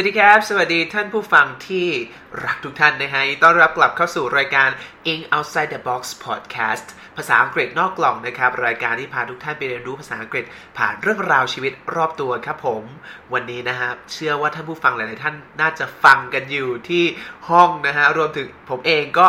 [0.00, 1.88] สวัสดีครับ สวัสดีท่านผู้ฟังที่
[2.44, 4.68] รักทุกท่านนะฮะต้อนรับกลับเข้าสู่รายการ
[5.12, 6.86] English Outside the Box Podcast
[7.16, 10.44] ภาษาอังกฤษนอกกล่องนะครับ รายการที่พาทุกท่านไปเรียนรู้ภาษาอังกฤษ
[10.78, 12.84] ผ่านเรื่องราวชีวิตรอบตัวครับผม
[13.32, 17.04] วันนี้นะฮะเชื่อว่าท่านผู้ฟังหลาย ๆ ท่านน่าจะฟังกันอยู่ที่
[17.48, 19.26] ห้องนะฮะรวมถึงผมเองก็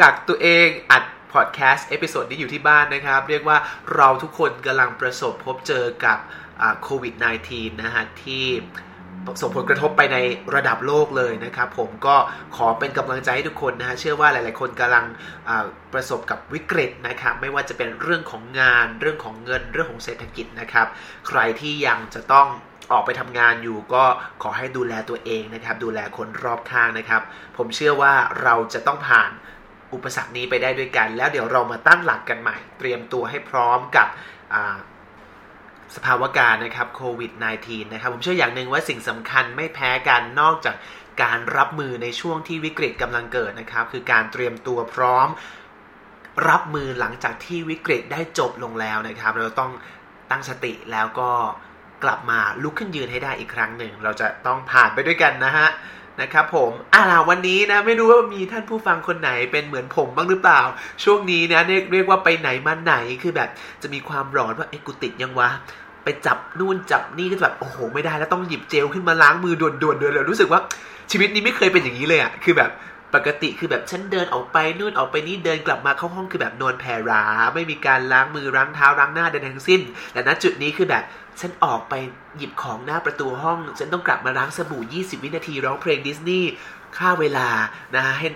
[0.00, 3.58] กักตัวเองอัดพอดแคสต์ episode นี้อยู่ที่บ้านนะครับ เรียกว่า
[3.94, 6.18] เราทุกคนกำลังประสบพบเจอกับ
[6.82, 7.14] โควิด
[7.48, 8.46] -19 นะฮะที่
[9.40, 10.18] ส่งผลกระทบไปใน
[10.54, 12.16] ระดับโลกเลยนะครับ ผมก็
[12.56, 15.04] ขอเป็นกำลังใจให้ทุกคนนะฮะเชื่อว่าหลาย ๆ คนกำลัง
[15.92, 20.86] ประสบกับวิกฤตนะครับไม่ว่าจะเป็นเรื่องของงาน เรื่องของเงินเรื่องของเศรษฐกิจนะครับ
[21.28, 22.48] ใครที่ยังจะต้อง
[22.92, 24.04] ออกไปทำงานอยู่ก็
[24.42, 27.22] ขอให้ดูแลตัวเองนะครับ ดูแลคนรอบข้างนะครับ
[27.56, 29.30] ผมเชื่อว่าเราจะต้องผ่าน
[29.94, 34.08] อุปสรรคนี้ไปได้ด้วยกัน แล้วเดี๋ยวเรามาตั้งหลักกันใหม่ เตรียมตัวให้พร้อมกับ
[35.94, 40.76] สภาวะการนะครับโควิด -19 นะครับ ผมเชื่ออย่างหนึ่งว่าสิ่งสำคัญไม่แพ้กันนอกจาก
[41.22, 45.28] การรับมือในช่วงที่วิกฤตกำลังเกิดนะครับ คือการเตรียมตัวพร้อม
[46.48, 49.72] รับมือหลังจากที่วิกฤตได้จบลงแล้วนะครับ เราต้อง
[50.30, 51.30] ตั้งสติแล้วก็
[52.04, 55.68] กลับมาลุกขึ้นยืนให้ได้อีกครั้งหนึ่ง เราจะต้องผ่านไปด้วยกันนะฮะ
[56.20, 60.60] นะครับผมอ่าวันนี้นะไม่รู้ว่ามีท่านผู้ฟังคนไหนเป็นเหมือนผมบ้างหรือเปล่า
[61.04, 63.50] ช่วงนี้นะเรียกเรียกว่าไปไหนมาไหนคือแบบ
[63.82, 65.50] จะมีความร้อนว่าไอ้กูติดยังวะ
[66.04, 70.60] ไปจับนู่นจับนี่ก็แบบโอ้โหไม่ได้แล้วต้องหยิบเจลขึ้นมาล้างมือด่วนๆเลยรู้สึกว่า
[71.10, 72.70] ชีวิตนี้ไม่เคยเป็นอย่างนี้เลยอะ่ะคือแบบ
[73.14, 77.22] ปกติคือแบบฉันเดินออกไปนู่นออกไปนี่เดินกลับมาเข้าห้องคือแบบนอนแผ่รา
[77.54, 79.80] ไม่มีการล้างมือล้างเท้าล้างหน้าใดทั้งสิ้น
[80.12, 81.02] แต่ณจุดนี้คือแบบ
[81.40, 81.94] ฉันออกไป
[82.36, 86.50] หยิบของหน้าประตูห้อง ฉันต้องกลับมาล้างสบู่ 20 วินาทีร้องเพลงดิสนีย์
[86.96, 87.48] ค่าเวลา
[87.94, 88.26] นะให้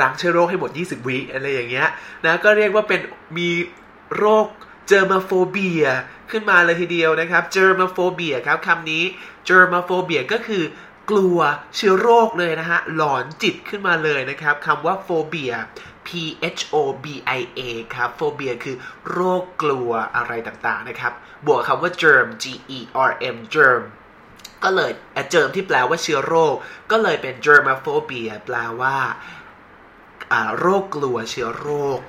[0.00, 1.88] ล้างเชื้อโรคให้หมด 20 วิอะไรอย่างเงี้ย
[2.24, 3.00] นะก็เรียกว่าเป็น
[3.38, 3.48] มี
[4.16, 4.46] โรค
[4.88, 5.84] เจอมาโฟเบีย
[6.30, 9.04] ขึ้นมาเลยทีเดียวนะครับ germophobia ครับคำนี้
[9.48, 10.64] germophobia ก็คือ
[11.10, 11.38] กลัว
[11.76, 15.54] เชื้อโรคเลยนะฮะ หลอนจิตขึ้นมาเลยนะครับคำว่า phobia
[16.06, 16.08] P
[16.58, 17.06] H O B
[17.38, 17.60] I A
[17.94, 18.76] ครับ phobia คือ
[19.10, 21.12] โรคกลัวอะไรต่างๆนะครับ
[21.46, 22.44] บวกคำว่า germ G
[22.76, 22.78] E
[23.08, 23.82] R M germ
[24.64, 24.92] ก็เลย
[25.30, 26.54] germ ที่แปลว่าเชื้อโรค
[26.90, 28.96] ก็เลยเป็น germophobia แปลว่า
[30.58, 32.00] โรคกลัวเชื้อโรค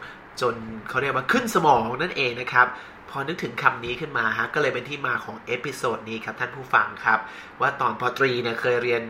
[0.42, 0.56] จน
[0.90, 2.68] เขาเรียกว่าขึ้นสมองนั่นเองนะครับ
[3.10, 7.20] พอนึกถึงคำนี้ขึ้นมาฮะก็เลยเป็นที่มาของ episode นี้ครับท่านผู้ฟังครับ
[7.62, 9.04] ว่าตอน ป.ตรีเนี่ยเคยเรียน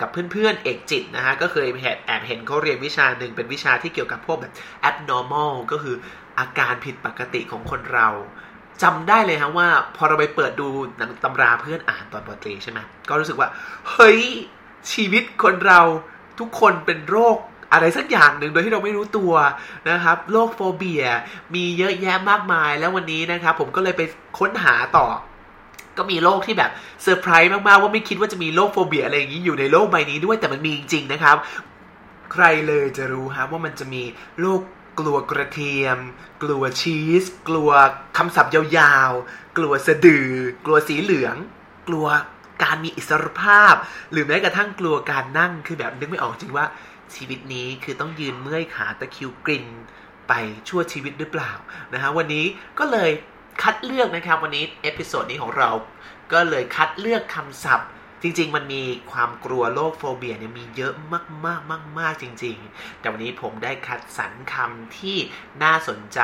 [0.00, 1.68] กับเพื่อนๆเอกจิตนะฮะก็เคย
[2.06, 4.52] แอบเห็นเขาเรียนวิชาหนึ่งเป็นวิชาที่เกี่ยวกับพวกแบบ
[4.88, 5.96] abnormal ก็คือ
[6.38, 8.08] อาการผิดปกติของคนเรา
[8.82, 10.68] จำได้เลยฮะว่าพอเราไปเปิดดู
[10.98, 12.78] หนังตำราเพื่อนอ่านตอนปตรีใช่ไหม
[13.08, 13.48] ก็รู้สึกว่า
[13.90, 14.20] เฮ้ย
[14.92, 15.80] ชีวิตคนเรา
[16.38, 17.38] ทุกคนเป็นโรค
[17.72, 19.32] อะไรสักอย่างหนึ่งโดยที่เราไม่รู้ตัว
[19.90, 21.04] นะครับโรค phobia
[21.54, 24.02] มีเยอะแยะมากมายแล้ววันนี้นะครับ ผมก็เลยไป
[24.38, 25.06] ค้นหาต่อ
[25.96, 26.70] ก็มีโรคที่แบบ
[27.02, 31.36] เซอร์ไพรส์มากๆ ว่าไม่คิดว่าจะมีโรค phobia อะไรอย่างนี้อยู่ในโลกใบนี้ด้วยแต่มันมีจริงๆนะครับ
[32.32, 34.02] ใครเลยจะรู้ฮะว่ามันจะมี
[34.40, 34.62] โรค
[34.98, 35.98] กลัวกระเทียม
[36.42, 37.70] กลัวชีส กลัว
[38.16, 40.30] คำศัพท์ยาวๆ กลัวสะดือ
[40.64, 41.36] กลัวสีเหลือง
[41.88, 42.06] กลัว
[42.62, 43.74] การมีอิสรภาพ
[44.12, 46.66] หรือแม้กระทั่งกลัวการนั่งคือแบบนึกไม่ออกจริงว่า
[47.16, 49.66] ชีวิตนี้คือต้องยืนเมื่อยขาตะคริวกิน
[50.28, 50.32] ไป
[50.68, 51.52] ชั่วชีวิตหรือเปล่า
[51.92, 52.46] นะฮะวันนี้
[52.78, 53.10] ก็เลย
[53.62, 55.70] คัดเลือกนะครับวันนี้ episode นี้ของเรา
[56.32, 57.90] ก็เลยคัดเลือกคำศัพท์
[58.22, 58.82] จริง ๆ มันมี
[59.12, 60.92] ความกลัวโรคโฟเบียเนี่ยมีเยอะ
[61.46, 65.16] มากๆมากๆจริง ๆ แต่วันนี้ผมได้คัดสรรคำที่
[65.62, 66.20] น่าสนใจ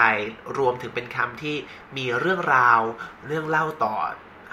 [0.59, 1.56] รวมถึงเป็นคำที่
[1.97, 2.81] มีเรื่องราว
[3.27, 3.97] เรื่องเล่าต่อ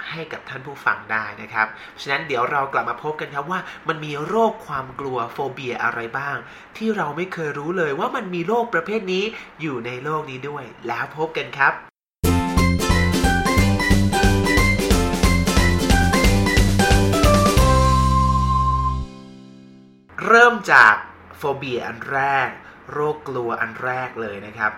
[0.10, 1.68] ให้กับท่านผู้ฟังได้นะครับ
[2.02, 6.38] ฉะนั้นเดี๋ยวเรากลับมาพบกันครับว่ามันมีโรคความกลัวโฟเบียอะไรบ้าง
[6.78, 9.24] ที่เราไม่เคยรู้เลยว่ามันมีโรคประเภทนี้
[9.62, 11.74] อยู่ในโลกนี้ด้วย แล้วพบกันครับ
[20.28, 20.96] เริ่มจาก
[21.38, 22.50] โฟเบียอันแรก
[22.92, 24.72] โรคกลัวอันแรกเลยนะครับ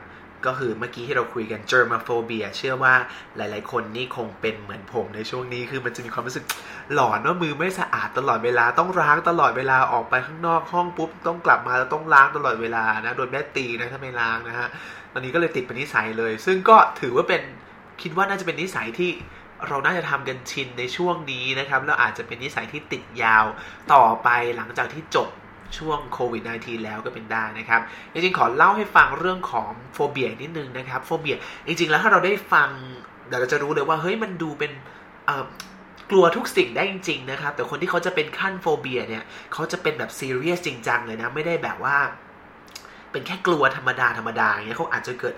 [0.47, 2.93] ก็คือเมื่อกี้ที่เราคุยกัน germophobia เชื่อว่า
[3.37, 6.45] หลายๆ คนนี่คงเป็นเหมือนผมในช่วงนี้คือมันจะมีความรู้สึก
[6.93, 14.67] หลอนว่ามือไม่สะอาดตลอดเวลาต้องล้างตลอดเวลาออกไปข้างนอกห้องปุ๊บต้องกลับมาแล้วต้องล้างตลอดเวลานะโดนแม่ตีนะถ้าไม่ล้างนะฮะ
[15.13, 17.41] ตอนนี้ก็เลยติดเป็นนิสัยเลย ซึ่งก็ถือว่าเป็น
[18.01, 19.11] คิดว่าน่าจะเป็นนิสัยที่
[19.67, 23.45] เราน่าจะทำกันชินในช่วงนี้นะครับแล้วอาจจะเป็นนิสัยที่ติดยาว
[23.93, 25.29] ต่อไปหลังจากที่จบ
[25.77, 27.81] ช่วงโควิด -19 แล้วก็เป็นได้นะครับ
[28.13, 31.35] จริงๆ ขอเล่าให้ฟังเรื่องของ phobia นิดนึงนะครับ phobia
[31.67, 32.69] จริงๆ แล้วถ้าเราได้ฟัง
[33.27, 34.71] เดี๋ยวเราจะรู้เลยว่าเฮ้ยมันดูเป็น
[36.11, 39.23] กลัวทุกสิ่งได้จริงๆนะครับ แต่คนที่เขาจะเป็นขั้น phobia เนี่ย
[39.53, 41.97] เขาจะเป็นแบบซีเรียสจริงจังเลยนะ ไม่ได้แบบว่า
[43.11, 45.35] เป็นแค่กลัวธรรมดาธรรมดาอย่างเงี้ยเขาอาจจะเกิด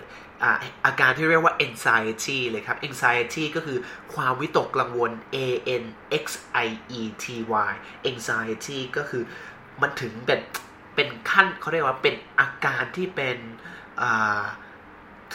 [0.86, 3.78] อาการที่เรียกว่า anxiety เลยครับ anxiety ก็คือ
[4.14, 5.38] ความวิตกกังวล a
[5.82, 5.84] n
[6.22, 6.26] x
[6.66, 6.68] i
[7.00, 7.24] e t
[7.68, 7.72] y
[8.10, 9.22] anxiety ก็คือ
[9.82, 10.40] มันถึงเป็น
[10.94, 13.38] เป็นขั้นเขาเรียกว่าเป็นอาการที่เป็น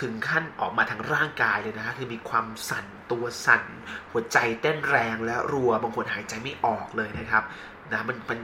[0.01, 3.63] ถึงขั้นออกมาทางร่างกายเลยนะฮะคือมีความสั่นตัวสั่น
[4.11, 7.43] หัวใจเต้นแรงและรัวบางคนหายใจไม่ออกเลยนะครับ
[7.91, 8.39] นะมันมัน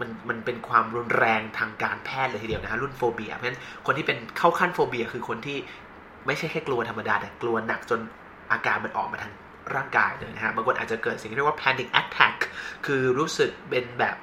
[0.00, 5.58] มันมันเป็นความรุนแรงทางการแพทย์เลยทีเดียวนะฮะรุ่นโฟเบียเพราะฉะนั้นคนที่เป็นเข้าขั้นโฟเบียคือคนที่
[6.26, 8.00] ไม่ใช่แค่กลัวธรรมดาแต่กลัวหนักจน
[8.52, 9.32] อาการมันออกมาทาง
[9.74, 12.36] ร่างกายเลยนะฮะบางคนอาจจะเกิดสิ่งที่เรียกว่า panic attack
[12.86, 14.16] คือรู้สึกเป็นแบบ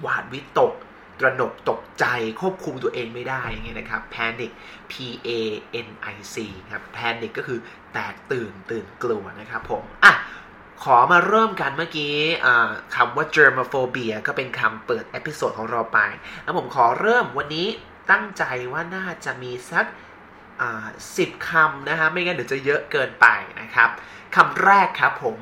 [0.00, 0.72] หวาดวิตก
[1.20, 2.06] ตระหนกตกใจ
[2.40, 4.50] ควบคุมตัวเองไม่ได้อย่างเงี้ยนะครับ panic
[4.90, 4.92] p
[5.26, 5.30] a
[5.86, 6.36] n i c
[6.72, 7.58] ครับ panic ก็คือ
[7.92, 10.12] แตกตื่นตื่นกลัวนะครับผมอะ
[10.82, 12.14] ขอมาเริ่มกันเมื่อกี้
[12.94, 15.98] คำว่า germophobia ก็เป็นคำเปิด episode ของเราไป
[16.42, 17.68] แล้วผมขอเริ่มวันนี้
[18.10, 19.86] ตั้งใจว่าน่าจะมีสัก
[21.16, 23.26] สิบคำนะฮะ ไม่งั้นเดี๋ยวจะเยอะเกินไป
[23.60, 23.90] นะครับ
[24.36, 25.38] คำแรกครับผม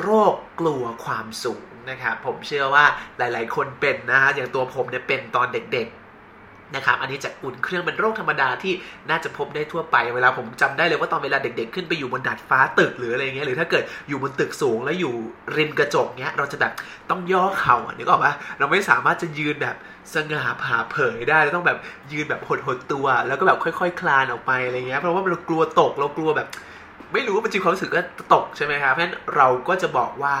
[0.00, 2.84] โรคกลัวความสูง นะครับผมเชื่อว่า
[3.18, 8.72] หลาย ๆ คนเป็นนะฮะอย่างตัวผมเนี่ยเป็นตอนเด็กๆนะครับ อันนี้จะอุ่นเครื่องเป็นโรคธรรมดาที่
[9.10, 15.14] น่าจะพบได้ทั่วไป เวลาผมจำได้เลยว่าตอนเวลาเด็ก ๆ ขึ้นไปอยู่บนดาดฟ้าตึกหรืออะไรเงี้ย หรือถ้าเกิดอยู่บนตึกสูงแล้วอยู่
[15.56, 16.72] ริมกระจกเงี้ย เราจะแบบ
[17.10, 19.76] ต้องย่อเข่านึกออกปะเราไม่สามารถจะยืนแบบ
[20.14, 21.78] สง่าผ่าเผยได้เราต้องแบบ
[22.12, 26.48] ยืนแบบหดๆตัว แล้วก็แบบค่อย ๆ คลานออกไปอะไรเงี้ย เพราะว่าเรากลัวตก เรากลัวแบบ
[27.12, 28.02] ไม่รู้ว่ามันจริงความรู้สึกก็
[28.34, 30.36] ตกใช่ไหมครับเพราะฉะนั้นเราก็จะบอกว่า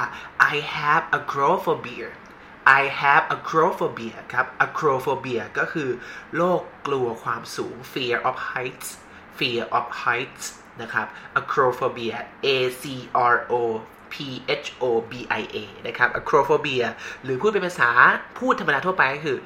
[0.52, 2.08] I have acrophobia
[2.80, 5.90] I have acrophobia ครับ acrophobia ก็คือ
[6.36, 8.88] โรคกลัวความสูง fear of heights
[9.38, 10.44] fear of heights
[10.82, 11.06] นะครับ
[11.40, 12.16] acrophobia
[12.46, 12.48] A
[12.82, 12.84] C
[13.34, 13.54] R O
[14.12, 14.14] P
[14.64, 16.86] H O B I A นะครับ acrophobia
[17.22, 17.90] หรือพูดเป็นภาษา
[18.38, 19.38] พูดธรรมดาทั่วไปก็คือ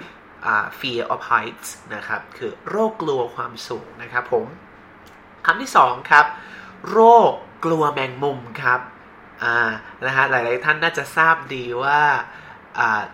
[0.81, 4.47] fear of heights นะครับ คือโรคกลัวความสูงนะครับผม
[5.47, 6.27] คำที่สองครับ
[6.91, 6.99] โร
[7.31, 7.33] ค
[7.65, 8.81] กลัวแมงมุมครับ
[9.43, 9.57] อ่า
[10.05, 12.01] นะฮะหลายๆท่านน่าจะทราบดีว่า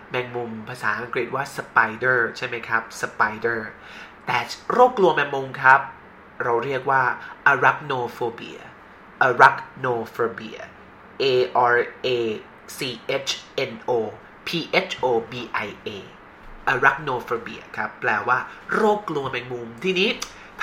[0.09, 3.59] แมงมุมภาษาอังกฤษว่า spider ใช่ไหมครับ spider
[4.25, 4.37] แต่
[4.71, 5.79] โรคกลัวแมงมุมครับ
[6.43, 7.03] เราเรียกว่า
[7.51, 8.61] arachnophobia
[9.27, 10.61] arachnophobia
[11.21, 11.25] a
[11.73, 11.77] r
[12.07, 12.09] a
[12.77, 12.79] c
[13.29, 13.31] h
[13.71, 13.91] n o
[14.47, 14.49] p
[14.89, 15.33] h o b
[15.65, 15.89] i a
[16.73, 18.37] arachnophobia ครับ แปลว่า
[18.73, 20.09] โรคกลัวแมงมุม ทีนี้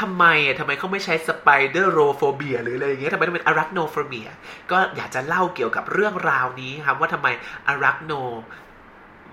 [0.00, 4.28] ทำไมอะทำไมเขาไม่ใช้สไปเดอร์โรโฟเบียหรืออะไรอย่างเงี้ยทำไมต้องเป็นอารักโนโฟเบีย
[4.70, 7.28] ก็อยากจะเล่าเกี่ยวกับเรื่องราวนี้ครับว่าทำไม
[7.68, 8.12] อารักโน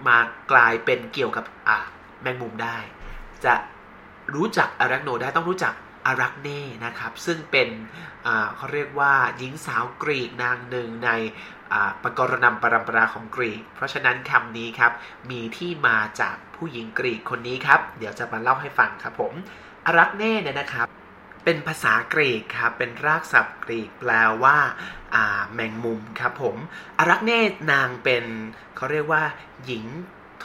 [0.07, 0.17] มา
[0.51, 1.77] กลายเป็นเกี่ยวกับอะ
[2.21, 2.77] แมงมุมได้
[3.45, 3.53] จะ
[4.35, 5.73] รู้จักอารักโนได้ต้องรู้จัก
[6.05, 7.69] อารักเน่นะครับ ซึ่งเป็น
[8.55, 11.09] เขาเรียกว่าหญิงสาวกรีกนางหนึ่งใน
[12.03, 14.91] ปกรณำปรำปราของกรีก เพราะฉะนั้นคำนี้ครับ
[15.31, 19.33] มีที่มาจากผู้หญิงกรีกคนนี้ครับ เดี๋ยวจะมาเล่าให้ฟังครับผม
[19.87, 20.87] อารักเน่เนี่ยนะครับ
[21.43, 24.11] เป็นภาษากรีกครับ เป็นรากศัพท์กรีกแปล
[24.43, 24.57] ว่า
[25.53, 26.55] แมงมุมครับผม
[26.99, 27.41] อารักเน่
[27.71, 28.23] นางเป็น
[28.75, 29.23] เขาเรียกว่า
[29.65, 29.85] หญิง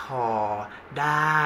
[0.01, 0.29] ทอ
[1.01, 1.41] ได้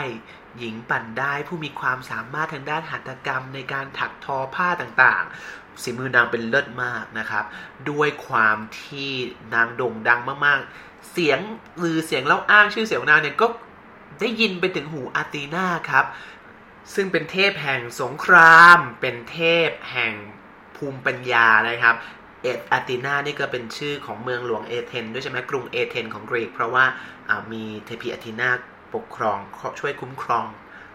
[0.59, 7.45] หญิงปั่นได้ผู้มีความสามารถทางด้านหัตถกรรมในการถักทอผ้าต่างๆสีมือนางเป็นเลิศมากนะครับ
[7.91, 9.11] ด้วยความที่
[9.55, 11.39] นางโด่งดังมากๆ เสียง
[11.79, 13.47] หรือเสียงเล่าอ้างชื่อเสียงนางเนี่ยก็
[14.21, 16.05] ได้ยินไปถึงหูอาตีนาครับ
[16.95, 19.39] ซึ่งเป็นเทพแห่งสงคราม เป็นเท
[19.69, 20.15] พแห่ง
[20.77, 21.97] ภูมิปัญญานะครับ
[22.43, 26.85] เออาตินานี่ก็เป็นชื่อของเมืองหลวงเอเธนด้วยใช่ไหมกรุงเอเธนของกรีก เพราะว่า
[27.53, 28.51] มีเทพีอาตินา
[28.95, 29.39] ปกครอง
[29.81, 30.47] ช่วยคุ้มครอง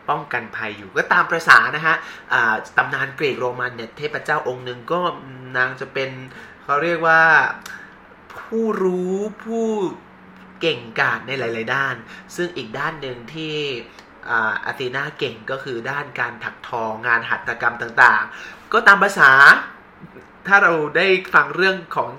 [0.10, 1.96] ป้องกันภัยอยู่ก็ตามประษานะฮะ
[2.78, 5.00] ตำนานกรีกโรมันเนี่ยเทพเจ้าองค์หนึ่งก็
[5.58, 6.10] นางจะเป็น
[6.64, 7.22] เขาเรียกว่า
[8.38, 9.66] ผู้รู้ผู้
[10.62, 11.96] เก่งกาจในหลาย ๆ ด้าน
[12.36, 13.56] ซึ่งอีกด้านหนึ่งที่
[14.30, 19.32] อาตีนาเก่งก็คือด้านการถักทองานหัตถกรรมต่างๆ ก็ตามภาษา
[20.48, 22.10] ถ้าเราได้ฟังเรื่องของ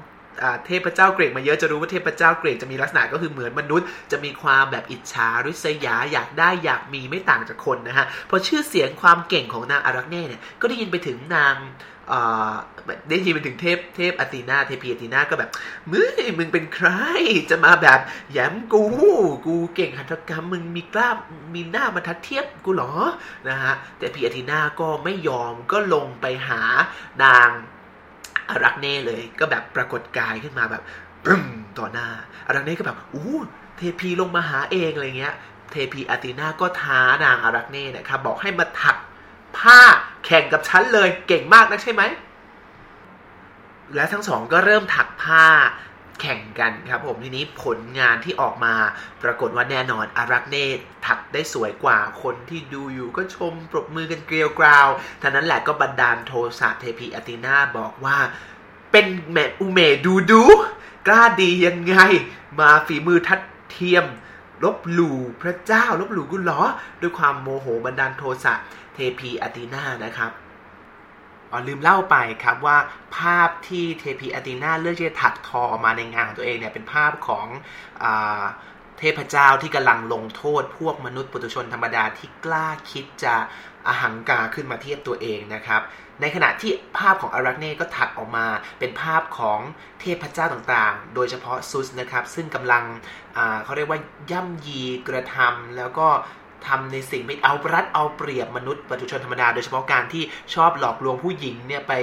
[0.66, 11.54] เทพเจ้าเกรกมาเยอะจะรู้ว่าเทพเจ้าเกรกจะมีลักษณะก็คือเหมือนมนุษย์ จะมีความแบบอิจฉาริษยาอยากได้อยากมีไม่ต่างจากคนนะฮะพอชื่อเสียงความเก่งของนางอารักเน่เนี่ยก็ได้ยินไปถึงนาง
[13.08, 15.50] ได้ยินไปถึงเทพเทพอตีนาเทพีอตีนาก็แบบ
[15.92, 16.88] มึงมึงเป็นใคร
[17.50, 18.00] จะมาแบบ
[18.32, 18.84] แย้มกู
[19.46, 21.08] กูเก่งหัตถกรรมมึงมีกล้า
[21.54, 22.92] มีหน้ามาทัดเทียบกูหรอ
[23.48, 26.62] นะฮะแต่พีอตีนาก็ไม่ยอมก็ลงไปหา
[27.22, 27.48] นาง
[28.48, 31.44] อารักเน่เลย ก็แบบปรากฏกายขึ้นมาแบบึม
[31.78, 32.08] ต่อหน้า
[32.46, 33.38] อารักเน่ก็แบบอู้
[33.76, 35.34] เทพีลงมาหาเองอะไรเงี้ย
[35.70, 38.96] เทพีอาตินาก็ท้านางอารักเน่นะครับบอกให้มาถัก
[39.58, 39.80] ผ้า
[40.26, 42.02] แข่งกับฉันเลยเก่งมากนะใช่ไหม
[43.94, 45.46] และทั้งสองก็เริ่มถักผ้า
[46.20, 48.74] แข่งกันครับผมทีนี้ผลงานที่ออกมา
[49.22, 54.88] ปรากฏว่าแน่นอนอารักเนตถักได้สวยกว่าคนที่ดูอยู่ก็ชมปรบมือกันเกลียวกราว
[55.22, 58.18] ท่านั้นแหละก็บันดาลโทสะเทพีอตินาบอกว่า
[58.92, 60.42] เป็นแมอุเมดูดู
[61.06, 61.96] กล้าดียังไง
[62.58, 63.40] มาฝีมือทัด
[63.70, 64.04] เทียม
[64.64, 66.60] ลบหลู่พระเจ้า ลบหลู่กุหรอ
[67.00, 68.54] ด้วยความโมโหบันดาลโทสะ
[68.94, 70.32] เทพีอาตินานะครับ
[71.50, 72.78] อ๋อลืมเล่าไปครับว่า
[73.16, 77.46] ภาพที่เทพีอาตินาเลือกที่จะถักทอออกมาในงานตัวเองเนี่ยเป็นภาพของ
[78.02, 78.06] อ
[78.98, 83.34] เทพเจ้าที่กำลังลงโทษ พวกมนุษย์ปุถุชนธรรมดาที่กล้าคิดจะ
[83.86, 85.82] อหังกาขึ้นมาเทียบตัวเองนะครับ
[86.20, 88.46] ในขณะที่ภาพของอารักเน่ก็ถักออกมา
[88.78, 89.60] เป็นภาพของ
[90.00, 92.84] เทพเจ้าต่างๆ โดยเฉพาะซุสนะครับ ซึ่งกำลัง
[93.64, 96.08] เขาเรียกว่าย่ำยีกระทำแล้วก็
[96.66, 100.22] ทำในสิ่งไม่เอารัดเอาเปรียบมนุษย์ปัจจุชนธรรมดา โดยเฉพาะการที่
[100.54, 101.94] ชอบหลอกลวงผู้หญิงเนี่ยไป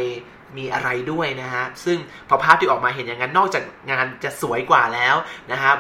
[0.58, 1.98] มีอะไรด้วยนะฮะ ซึ่ง
[2.30, 5.16] พอภาพที่ออกมาเห็นอย่างนั้น นอกจากงานจะสวยกว่าแล้ว
[5.51, 5.78] นะครับ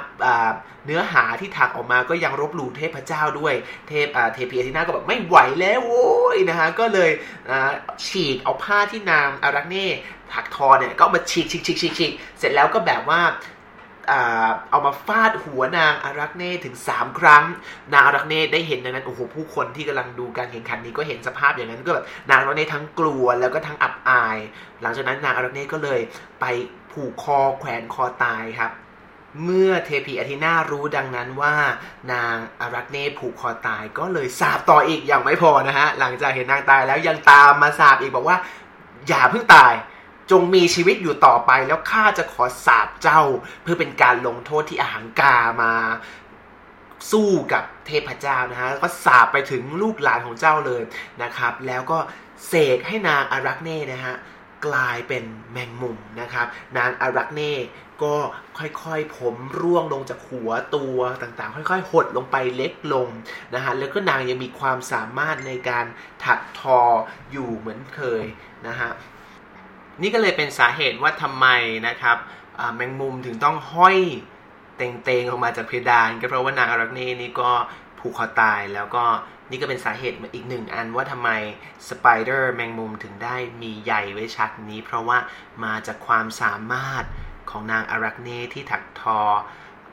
[0.85, 3.53] เนื้อหาที่ถักออกมาก็ยังรบหลู่เทพเจ้าด้วย
[3.87, 7.11] เทพเทพีอาทินาก็แบบไม่ไหวแล้วโว้ยนะฮะ ก็เลย
[8.07, 9.89] ฉีกเอาผ้าที่นางอารักเน่
[10.33, 13.21] ถักทอเนี่ยก็มาฉีกฉีกฉีกฉีกเสร็จแล้วก็แบบว่า
[14.69, 17.43] เอามาฟาดหัวนางอารักเน่ถึง 3 ครั้ง
[17.93, 24.37] นางอารักเน่ได้เห็นดังนั้นโอ้โหผู้คนที่กำลังดูการแข่งขันนี้ก็เห็นสภาพอย่างนั้นก็แบบนางอารักเน่ทั้งกลัวแล้วก็ทั้งอับอาย
[24.81, 25.99] หลังจากนั้นนางอารักเน่ก็เลย
[26.39, 26.45] ไป
[26.91, 28.71] ผูกคอแขวนคอตายครับ
[29.43, 31.55] เมื่อเทพีอาทินารู้ดังนั้นว่า
[32.13, 38.37] นางอารักเน่ผูกคอตายก็เลยสาบต่ออีกอย่างไม่พอนะฮะ หลังจากเห็นนางตายแล้วยังตามมาสาบอีกบอกว่า
[39.07, 39.73] อย่าเพิ่งตาย
[40.31, 43.21] จงมีชีวิตอยู่ต่อไปแล้วข้าจะขอสาบเจ้า
[43.61, 45.73] เพื่อเป็นการลงโทษที่อาหังกามา
[47.11, 50.81] สู้กับเทพเจ้านะฮะก็สาบไปถึงลูกหลานของเจ้าเลย
[51.23, 51.97] นะครับ แล้วก็
[52.47, 54.15] เสกให้นางอารักเน่นะฮะ
[54.65, 57.55] กลายเป็นแมงมุมนะครับ นางอารักเน่
[58.03, 58.15] ก็
[58.57, 63.07] ค่อยๆ ผมร่วงลงจากหัวตัวต่างๆ ค่อยๆ หดลงไปเล็กลง
[63.53, 65.85] นะฮะแล้วก็นางยังมีความสามารถในการ
[66.25, 66.79] ถักทอ
[67.31, 68.25] อยู่เหมือนเคย
[68.67, 68.89] นะฮะ
[70.01, 71.47] นี่ก็เลยเป็นสาเหตุว่าทำไม
[71.87, 72.17] นะครับ
[72.75, 73.97] แมงมุมถึงต้องห้อย
[74.77, 77.51] เตงๆออกมาจากเพดาน ก็เพราะว่านางอารักเน่นี่ก็
[77.99, 79.05] ผูกคอตายแล้วก็
[79.49, 81.29] นี่ก็เป็นสาเหตุอีกหนึ่งอันว่าทำไม
[81.89, 85.17] สไปเดอร์แมงมุมถึงได้มีใหญ่ไว้ชัดนี้ เพราะว่า
[85.63, 87.03] มาจากความสามารถ
[87.49, 89.19] ของนางอารักเน่ที่ถักทอ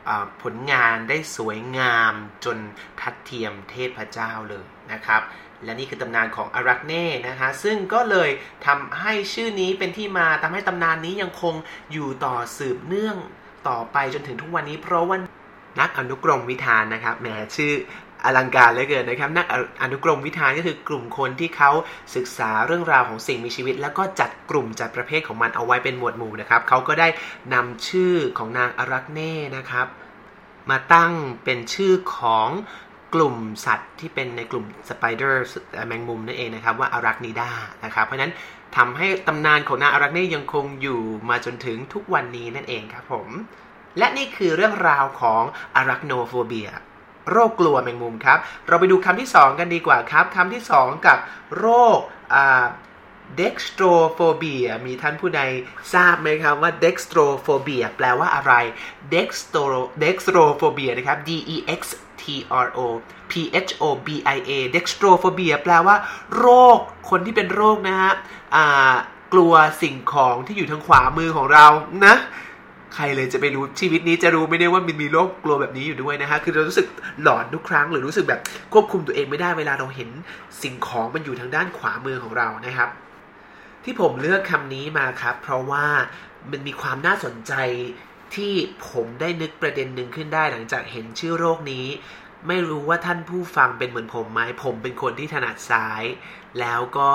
[0.08, 0.10] อ
[0.42, 2.12] ผลงานได้สวยงาม
[2.44, 2.58] จน
[3.00, 5.22] ทัดเทียมเทพเจ้าเลยนะครับ
[5.64, 8.30] และนี่คือตำนานของอารักเน่นะคะซึ่งก็เลย
[8.66, 11.54] ทำให้ชื่อนี้เป็นที่มาทำให้ตำนานนี้ยังคง
[11.92, 13.16] อยู่ต่อสืบเนื่อง
[13.68, 15.18] ต่อไปจนถึงทุกวันนี้ เพราะว่า
[15.80, 17.72] นักอนุกรมวิธานนะครับแหมชื่อ
[18.24, 19.46] อลังการเหลือเกินนะครับ นัก
[19.82, 21.70] อนุกรมวิธานก็คือกลุ่มคนที่เขา
[22.16, 27.08] ศึกษาเรื่องราวของสิ่งมีชีวิต แล้วก็จัดกลุ่มจัดประเภทของมันเอาไว้เป็นหมวดหมู่นะครับเขาก็ได้
[27.54, 29.86] นำชื่อของนางอารักเน่นะครับ
[30.70, 31.12] มาตั้ง
[31.44, 32.48] เป็นชื่อของ
[33.16, 35.44] กลุ่มสัตว์ที่เป็นในกลุ่มสไปเดอร์
[35.86, 37.50] แมงมุมนั่นเองนะครับว่าอารักนิดา
[37.84, 38.32] นะครับเพราะนั้น
[38.76, 43.28] ทำให้ตำนานของนางอารักเน่ยังคงอยู่มาจนถึงทุกวันนี้นั่นเองครับผม
[43.98, 45.42] และนี่คือเรื่องราวของ
[45.76, 46.70] อารักโนโฟเบีย
[47.30, 51.18] โรคกลัวแมงมุมครับ เราไปดูคำที่ 2 กันดีกว่าครับคำที่ 2 กับ
[51.58, 51.98] โรค
[53.38, 55.40] dextrophobia มีท่านผู้ใด
[55.94, 58.52] ทราบไหมครับว่า dextrophobia แปลว่าอะไร
[59.10, 61.80] dextro dextrophobia นะครับ D E X
[62.22, 62.24] T
[62.66, 62.80] R O
[63.30, 63.32] P
[63.66, 65.96] H O B I A dextrophobia แปลว่า
[66.36, 66.78] โรค
[67.10, 68.12] คนที่เป็นโรคนะฮะ
[69.32, 69.52] กลัว
[69.82, 71.66] สิ่งของที่อยู่ทางขวามือของเรา
[72.04, 72.14] นะ
[72.94, 76.86] ใครเลยจะไปรู้ชีวิตนี้จะรู้ไม่ได้ว่ามันมีโรคกลัวแบบนี้อยู่ด้วยนะฮะคือเรารู้สึก
[77.22, 78.40] หลอนทุกครั้งหรือรู้สึกแบบ
[78.72, 80.08] ควบคุมตัวเองไม่ได้เวลาเราเห็น
[80.62, 82.90] สิ่งของมันอยู่ทางด้านขวามือของเรานะครับ
[83.88, 85.86] ที่ผมเลือกคำนี้มาครับ เพราะว่า
[86.50, 87.52] มันมีความน่าสนใจ
[88.34, 88.52] ที่
[88.90, 91.86] ผมได้นึกประเด็นหนึ่งขึ้นได้หลังจากเห็นชื่อโรคนี้
[92.46, 96.02] ไม่รู้ว่าท่านผู้ฟังเป็นเหมือนผมไหมผมเป็นคนที่ถนัดซ้าย
[96.60, 97.10] แล้วก็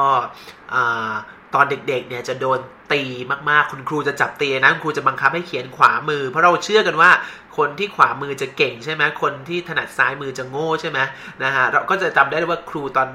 [1.56, 2.60] ตอนเด็กๆเนี่ยจะโดน
[2.94, 3.02] ตี
[3.50, 7.12] มากๆ คุณครูจะจับตีนะคุณครูจะบังคับให้เขียนขวามือ เพราะเราเชื่อกันว่า
[7.58, 11.00] คนที่ขวามือจะเก่งใช่ไหมคนที่ถนัดซ้ายมือจะโง่ใช่ไหม
[11.44, 13.08] นะฮะเราก็จะจำได้ว่าครูตอน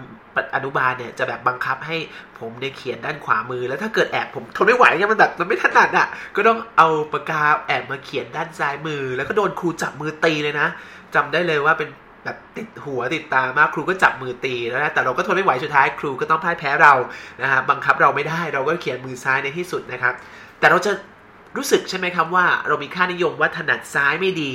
[0.55, 1.97] อนุบาลเนี่ยจะแบบบังคับให้
[2.39, 10.69] ผมเนี่ยเขียนด้านขวามือ แล้วถ้าเกิดแอบผมทนไม่ไหวเนี่ยมันแบบมันไม่ถนัดอะ ก็ต้องเอาปากกาแอบมาเขียนด้านซ้ายมือ แล้วก็โดนครูจับมือตีเลยนะ
[11.15, 11.89] จำได้เลยว่าเป็น
[12.27, 16.95] แบบติดหัวติดตามากครูก็จับมือตีแล้วนะแต่เราก็ทนไม่ไหวสุดท้ายครูก็ต้องพ่ายแพ้เรา
[17.43, 20.15] นะฮะบังคับเราไม่ได้เราก็เขียนมือซ้ายในที่สุดนะครับ
[20.59, 20.93] แต่เราจะ
[21.57, 24.53] รู้สึกใช่ไหมครับว่า เรามีค่านิยมว่าถนัดซ้ายไม่ดี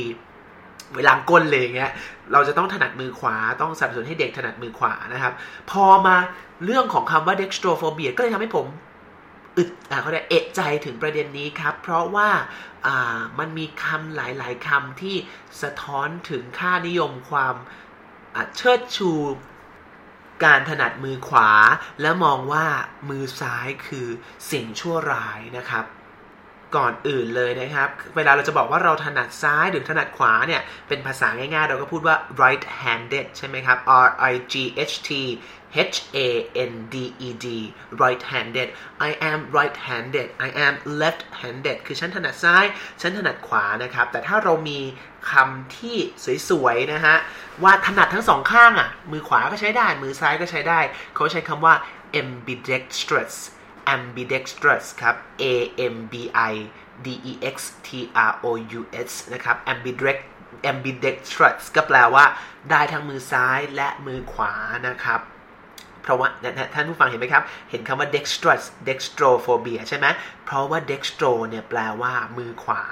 [0.95, 1.91] เวลาก้นเลยเงี้ย
[2.33, 5.33] เราจะต้องถนัดมือขวาต้องสนับสนุนให้เด็กถนัดมือขวานะครับ
[5.71, 6.15] พอมา
[6.65, 8.65] เรื่องของคำว่า dextrophobia ก็เลยทำให้ผม
[9.57, 12.29] อึดอ่าเขาเรียกเอะใจถึงประเด็นนี้ครับ เพราะว่า
[13.39, 15.15] มันมีคำหลายๆคำที่
[15.61, 17.55] สะท้อนถึงค่านิยมความ
[18.55, 19.11] เชิดชู
[20.43, 21.51] การถนัดมือขวา
[22.01, 22.65] และมองว่า
[23.09, 24.07] มือซ้ายคือ
[24.51, 25.85] สิ่งชั่วร้ายนะครับ
[26.75, 34.55] ก่อนอื่นเลยนะครับ เวลาเราจะบอกว่าเราถนัดซ้ายหรือถนัดขวาเนี่ย เป็นภาษาง่ายๆ เราก็พูดว่า right handed ใช่ไหมครับ R I G
[34.91, 35.11] H T
[35.93, 36.19] H A
[36.71, 36.95] N D
[37.27, 37.47] E D
[38.01, 38.69] right handed
[39.09, 42.65] I am right handed I am left handed คือฉันถนัดซ้าย
[43.01, 44.79] ฉันถนัดขวานะครับ แต่ถ้าเรามี
[45.31, 45.97] คำที่
[46.49, 47.15] สวยๆนะฮะ
[47.63, 50.79] ว่าถนัดทั้งสองข้างอะ มือขวาก็ใช้ได้ มือซ้ายก็ใช้ได้
[51.15, 51.73] เขาใช้คำว่า
[52.21, 53.35] ambidextrous
[53.95, 55.45] ambidextrous ครับ a
[55.93, 56.15] m b
[56.51, 56.53] i
[57.05, 57.55] d e x
[57.87, 57.89] t
[58.29, 58.47] r o
[58.79, 60.17] u s นะครับ ambidex
[60.71, 62.25] ambidextrous ก็แปลว่า
[62.69, 64.53] ได้ทั้งมือซ้ายและมือขวา
[64.87, 65.21] นะครับ
[66.01, 66.27] เพราะว่า
[66.73, 70.07] ท่านผู้ฟังเห็นไหมครับ เห็นคำว่า dextrous dextrophobia ใช่ไหม
[70.45, 72.83] เพราะว่า dextro เนี่ยแปลว่ามือขวา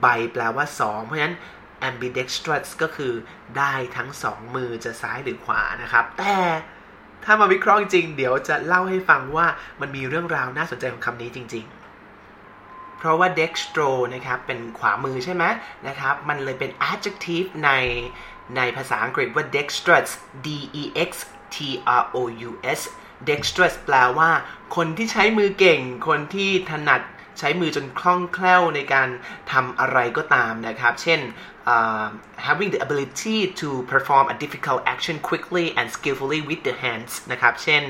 [0.00, 1.36] ใบแปลว่า2เพราะฉะนั้น
[1.88, 3.12] ambidextrous ก็คือ
[3.58, 6.36] ได้ทั้งสองมือจะซ้ายหรือขวานะครับ แต่
[7.24, 9.46] ถ้ามาวิเคราะห์จริงเดี๋ยวจะเล่าให้ฟังว่า
[9.80, 15.44] มันมีเรื่องราวน่าสนใจของคำนี้จริง ๆ เพราะว่า dextro นะครับเป็นขวามือใช่ไหม
[15.86, 17.70] นะครับมันเลยเป็น adjective ใน
[18.56, 20.10] ในภาษาอังกฤษว่า dextrous
[20.46, 20.48] d
[20.82, 21.10] e x
[21.54, 21.56] t
[22.00, 22.80] r o u s
[23.28, 24.30] dextrous แปลว่า
[24.76, 27.02] คนที่ใช้มือเก่ง คนที่ถนัด
[27.38, 29.08] ใช้มือจนคล่องแคล่วในการ
[29.52, 31.20] ทำอะไรก็ตามนะครับ เช่น
[31.71, 32.07] uh,
[32.49, 37.53] having the ability to perform a difficult action quickly and skillfully with the hands นะครับ
[37.63, 37.83] เช่น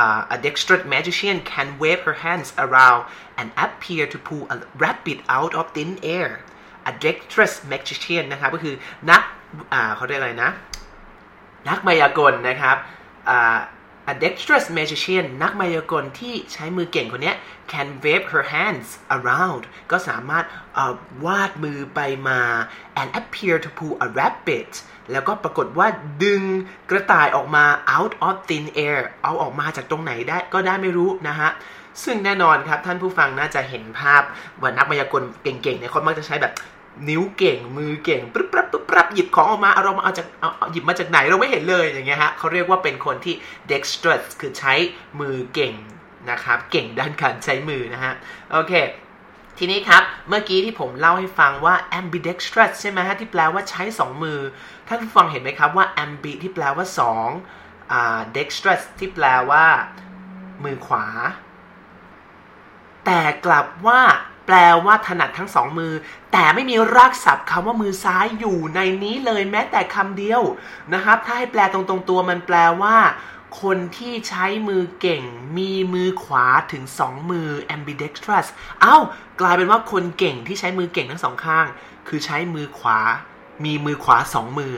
[0.00, 3.02] uh, a dexterous magician can wave her hands around
[3.38, 6.30] and appear to pull a rabbit out of thin air
[6.90, 8.74] a dexterous magician นะครับ ก็คือ
[9.10, 9.22] นัก
[9.96, 10.50] เขาเรียกอะไรนะ
[11.68, 12.76] นักมายากลนะครับ
[14.11, 17.33] a dexterous magician นักมายากลที่ใช้มือเก่งคนนี้
[17.71, 20.45] can wave her hands around ก็สามารถ
[21.25, 22.41] วาดมือไปมา
[22.99, 24.71] and appear to pull a rabbit
[25.11, 25.87] แล้วก็ปรากฏว่า
[26.23, 26.43] ดึง
[26.89, 31.49] กระต่ายออกมา out of thin air เอาออกมาจากตรงไหนได้ก็ได้ไม่รู้นะฮะ
[32.03, 34.21] ซึ่งแน่นอนครับท่านผู้ฟังน่าจะเห็นภาพ
[34.61, 36.53] ว่านักมายากลเก่งๆเนี่ยเขามักจะใช้แบบ
[37.09, 43.35] นิ้วเก่งมือเก่งปึ๊บปั๊บปึ๊บปั๊บหยิบของออกมาเอาเรามาเอาจากเอาหยิบมาจากไหนเราไม่เห็นเลยอย่างเงี้ยฮะเขาเรียกว่าเป็นคนที่
[43.71, 44.73] dexterous คือใช้
[45.19, 45.73] มือเก่ง
[46.31, 48.13] นะครับ เก่งด้านการใช้มือนะฮะ
[48.51, 48.73] โอเค
[49.57, 54.39] ทีนี้ครับ เมื่อกี้ที่ผมเล่าให้ฟังว่า ambidextrous ใช่ไหมฮะที่แปลว่าใช้ 2 มือ
[54.87, 56.85] ท่านผู้ฟังเห็นไหมครับว่า ambi ที่แปลว่า
[57.39, 59.65] 2อ่า dextrous ที่แปลว่า
[60.63, 61.05] มือขวา
[63.05, 64.01] แต่กลับว่า
[64.53, 65.93] ลว่าถนัดทั้งสองมือ
[66.31, 70.41] แต่ไม่มีรากศัพท์คำว่ามือซ้ายอยู่ในนี้เลยแม้แต่คำเดียว
[70.93, 72.97] นะครับ ถ้าให้แปลตรงๆตัวมันแปลว่า
[73.61, 75.23] คนที่ใช้มือเก่ง
[75.57, 78.47] มีมือขวาถึงสองมือ ambidextrous
[78.81, 78.97] เอา้า
[79.41, 81.65] กลายเป็นว่าคนเก่งที่ใช้มือเก่งทั้งสองข้าง
[82.07, 82.99] คือใช้มือขวา
[83.65, 84.73] มีมือขวาสองมือ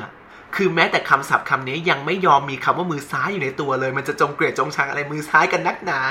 [0.55, 6.01] คือแม้แต่คำศัพท์คำนี้ยังไม่ยอมมีคำว่ามือซ้ายอยู่ในตัวเลย มันจะจงเกลียดจงชังอะไรมือซ้ายกันนักหนา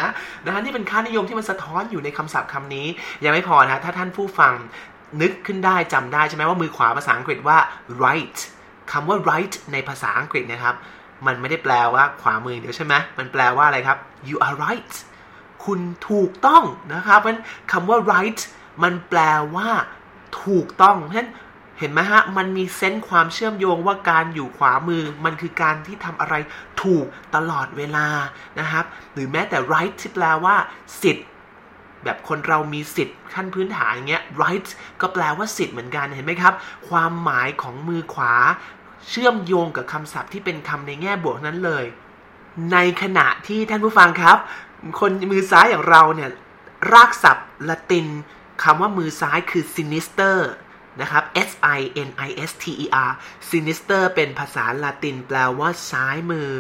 [0.45, 2.87] นะฮะนี่เป็นค่านิยมที่มันสะท้อนอยู่ในคำศัพท์คำนี้
[3.25, 4.53] ยังไม่พอนะถ้าท่านผู้ฟัง
[5.23, 7.59] นึกขึ้นได้จำได้ใช่ไหมว่ามือขวาภาษาอังกฤษว่า
[8.05, 8.39] right
[8.93, 10.75] คำว่า right ในภาษาอังกฤษนะครับ
[11.27, 14.93] มันไม่ได้แปลว่าขวามือเดียวใช่ไหมมันแปลว่าอะไรครับ you are right
[15.65, 17.39] คุณถูกต้องนะครับเพราะ
[17.73, 18.41] คำว่า right
[18.83, 19.21] มันแปล
[19.57, 19.69] ว่า
[20.45, 21.31] ถูกต้อง เพราะฉะนั้น
[21.83, 26.35] เห็นไหมฮะ มันมีเซนส์ความเชื่อมโยงว่าการอยู่ขวามือ มันคือการที่ทำอะไร
[26.83, 28.07] ถูกตลอดเวลา
[28.59, 30.57] นะครับ หรือแม้แต่ right ที่แปลว่า
[31.03, 31.27] สิทธิ์
[32.05, 34.69] แบบคนเรามีสิทธิ์ขั้นพื้นฐานอย่างเงี้ย right
[35.01, 36.55] ก็แปลว่าสิทธิ์เหมือนกันเห็นไหมครับ
[36.89, 38.35] ความหมายของมือขวา
[39.09, 41.85] เชื่อมโยงกับคำศัพท์ที่เป็นคำในแง่บวกนั้นเลย
[42.73, 44.37] ในขณะที่ท่านผู้ฟังครับ
[45.01, 46.31] คนมือซ้ายอย่างเราเนี่ย
[46.93, 48.07] รากศัพท์ละติน
[48.63, 50.37] คำว่ามือซ้ายคือ sinister
[51.01, 53.13] นะครับ S I N I S T E R
[53.51, 56.51] sinister เป็นภาษาละตินแปลว่าซ้ายมือ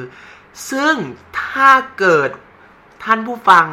[0.71, 0.95] ซึ่ง
[1.42, 2.31] ถ้าเกิด
[3.05, 3.66] ท่านผู้ฟัง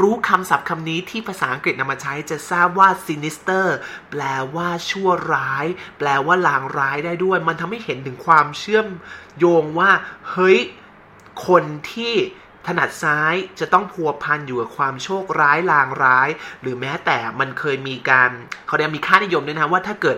[0.00, 3.66] รู้คำศัพท์คำนี้ที่ภาษาอังกฤษนำมาใช้จะทราบว่า sinister
[4.10, 4.22] แปล
[4.56, 5.66] ว่าชั่วร้าย
[5.98, 8.86] แปลว่าลางร้ายได้ด้วย มันทำให้เห็นถึงความเชื่อม
[9.38, 9.90] โยงว่า
[10.30, 10.58] เฮ้ย
[11.46, 12.14] คนที่
[12.66, 16.28] ถนัดซ้ายจะต้องพัวพันอยู่กับความโชคร้ายลางร้าย
[16.62, 18.30] หรือแม้แต่มันเคยมีการ
[18.66, 20.16] เขาเรียกมีค่านิยมด้วยนะว่าถ้าเกิด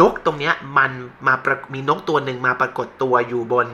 [0.00, 0.90] นกตรงเนี้ยมัน
[1.26, 1.34] มา
[1.74, 3.66] มีนกตัวหนึ่งมาปรากฏตัวอยู่บน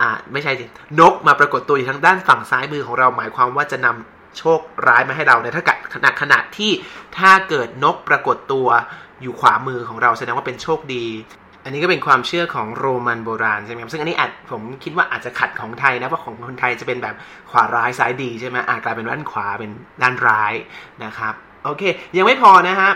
[0.00, 0.64] อ่าไม่ใช่สิ
[1.00, 6.72] นกมาปรากฏตัวอยู่ทางด้านฝั่งซ้ายมือของเราหมายความว่าจะนำโชคร้ายมาให้เราในถ้าขณะขณะที่
[7.18, 8.66] ถ้าเกิดนกปรากฏตัว
[9.22, 11.06] อยู่ขวามือของเราแสดงว่าเป็นโชคดี
[11.64, 17.14] อันนี้ก็เป็นความเชื่อของโรมันโบราณใช่ไหมครับซึ่งอันนี้อาจผมคิดว่าอาจจะขัดของไทยนะเพราะของคนไทยจะเป็นแบบ
[17.50, 19.70] ขวาร้ายซ้ายดีใช่ไหมอาจกลายเป็นด้านขวาเป็น
[20.02, 20.52] ด้านร้าย
[21.04, 21.82] นะครับโอเค
[22.16, 22.90] ยังไม่พอนะฮะ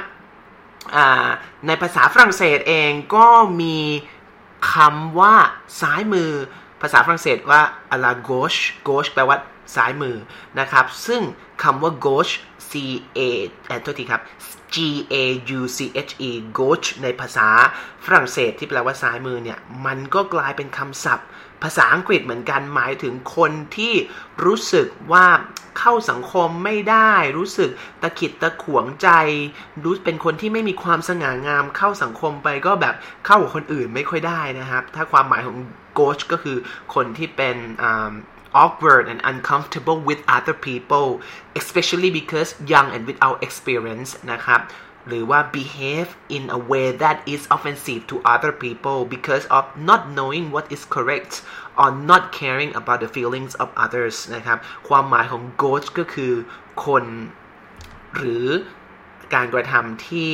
[1.67, 3.27] ในภาษาฝรั่งเศสเองก็
[3.63, 3.79] มี
[4.73, 5.35] คำว่า
[5.81, 6.31] ซ้ายมือ
[6.83, 7.61] ภาษาฝรั่งเศสว่า
[7.95, 9.39] à la gauche gauche แปลว่า
[9.77, 10.17] ซ้ายมือ
[10.61, 11.23] นะครับ ซึ่ง
[11.63, 12.35] คำว่า gauche
[12.71, 12.73] c
[13.19, 13.21] a
[13.67, 14.23] แอนโทษทีครับ
[14.75, 14.77] G
[15.13, 15.15] A
[15.59, 17.49] U C H E gauche ในภาษา
[18.05, 21.29] ฝรั่งเศสที่แปลว่าซ้ายมือเนี่ย มันก็กลายเป็นคำศัพท์
[21.63, 23.95] ภาษาอังกฤษเหมือนกันหมายถึงคนที่
[24.45, 25.27] รู้สึกว่า
[25.79, 27.71] เข้าสังคมไม่ได้รู้สึก
[28.03, 29.09] ตะขิดตะขวงใจ
[29.83, 32.95] รู้เป็นคนที่ไม่มีความสง่างามเข้าสังคมไปก็แบบ
[33.27, 35.57] เข้ากับคนอื่นไม่ค่อยได้นะครับ ถ้าความหมายของ
[35.99, 36.57] gauche ก็คือ
[36.95, 37.57] คนที่เป็น
[38.64, 41.08] awkward and uncomfortable with other people
[41.60, 44.62] especially because young and without experience นะครับ
[45.08, 50.46] หรือว่า behave in a way that is offensive to other people because of not knowing
[50.54, 51.34] what is correct
[51.82, 56.34] or not caring about the feelings of others นะครับ ความหมายของ ghost ก็คือ
[56.86, 57.06] คน
[58.16, 58.48] หรือ
[59.34, 60.34] การกระทำที่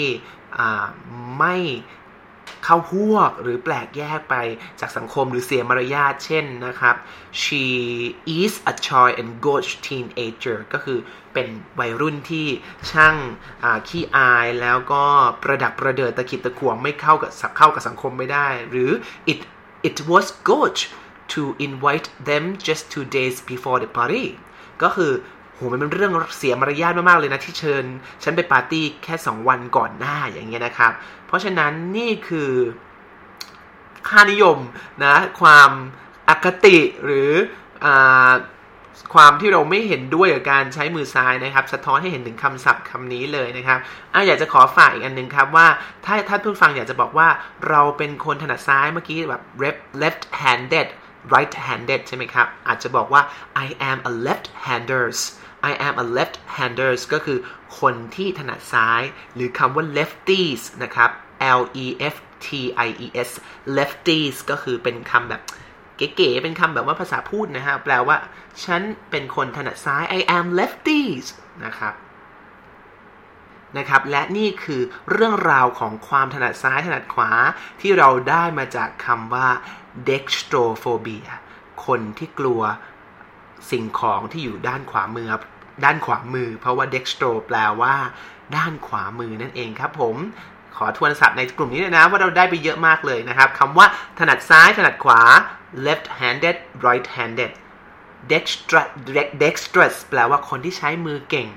[1.37, 1.55] ไม่
[2.64, 4.34] เข้าพวกหรือแปลกแยกไป
[4.80, 6.96] จากสังคมหรือเสียมารยาทเช่นนะครับ
[7.42, 7.64] she
[8.40, 10.98] is a shy and gauche teenager ก็คือ
[11.32, 11.48] เป็น
[11.80, 12.46] วัยรุ่นที่
[12.90, 13.16] ช่าง
[13.88, 15.04] ขี้อายแล้วก็
[15.42, 18.90] ประดับประเดิดตะขิดตะขวงไม่เข้ากับเข้ากับสังคมไม่ได้ หรือ
[19.32, 19.40] it
[19.88, 20.84] it was gauche
[21.32, 24.26] to invite them just two days before the party
[24.82, 25.12] ก็คือ
[25.54, 27.84] โหมันเป็นเรื่องเสียมารยาทมากๆเลยนะที่เชิญ
[28.22, 30.92] ฉันไปปาร์ตี้แค่ 2 วันก่อนหน้าอย่างเงี้ยนะครับ
[31.26, 32.52] เพราะฉะนั้นนี่คือ
[34.08, 34.58] ค่านิยม
[35.04, 35.70] นะความ
[36.28, 37.30] อคติหรือ
[37.84, 37.86] อ
[39.14, 43.78] ความที่เราไม่เห็นด้วยกับการใช้มือซ้ายนะครับ สะท้อนให้เห็นถึงคำศัพท์คำนี้เลยนะครับ
[44.14, 45.66] ออยากจะขอฝากอีกอันหนึ่งครับว่า
[46.04, 47.28] ถ้าท่านผู้ฟังอยากจะบอกว่า
[47.68, 49.42] เราเป็นคนถนัดซ้ายเมื่อกี้แบบ
[50.02, 50.88] left handed
[51.34, 53.22] right handed ใช่ไหมครับ อาจจะบอกว่า
[53.64, 55.18] I am a left handers
[55.70, 57.38] I am a left handers ก็คือ
[57.80, 59.02] คนที่ถนัดซ้าย
[59.34, 61.10] หรือคำว่า lefties นะครับ
[61.60, 62.48] L E F T
[62.86, 63.30] I E S
[63.76, 65.42] lefties ก็คือเป็นคำแบบ
[65.96, 68.16] เก๋ๆเป็นคำแบบว่าภาษาพูดนะฮะ แปลว่า
[68.64, 71.26] ฉันเป็นคนถนัดซ้าย I am lefties
[71.64, 71.94] นะครับ
[73.78, 77.30] นะครับ และนี่คือเรื่องราวของความถนัดซ้ายถนัดขวา
[77.80, 79.48] ที่เราได้มาจากคำว่า
[80.08, 81.30] dextrophobia
[81.86, 82.62] คนที่กลัว
[83.70, 85.28] สิ่งของที่อยู่ด้านขวามือ
[85.84, 87.94] ด้านขวามือ เพราะว่า dextro แปลว่า
[88.56, 90.16] ด้านขวามือนั่นเองครับผม
[90.76, 93.86] ขอทวนศัพท์ในกลุ่มนี้เลยนะว่าเราได้ไปเยอะมากเลยนะครับคำว่า
[94.18, 95.20] ถนัดซ้ายถนัดขวา
[95.86, 96.56] left handed
[96.86, 97.52] right handed
[98.30, 98.88] dextrous
[99.42, 101.48] dextrous แปลว่าคนที่ใช้มือเก่ง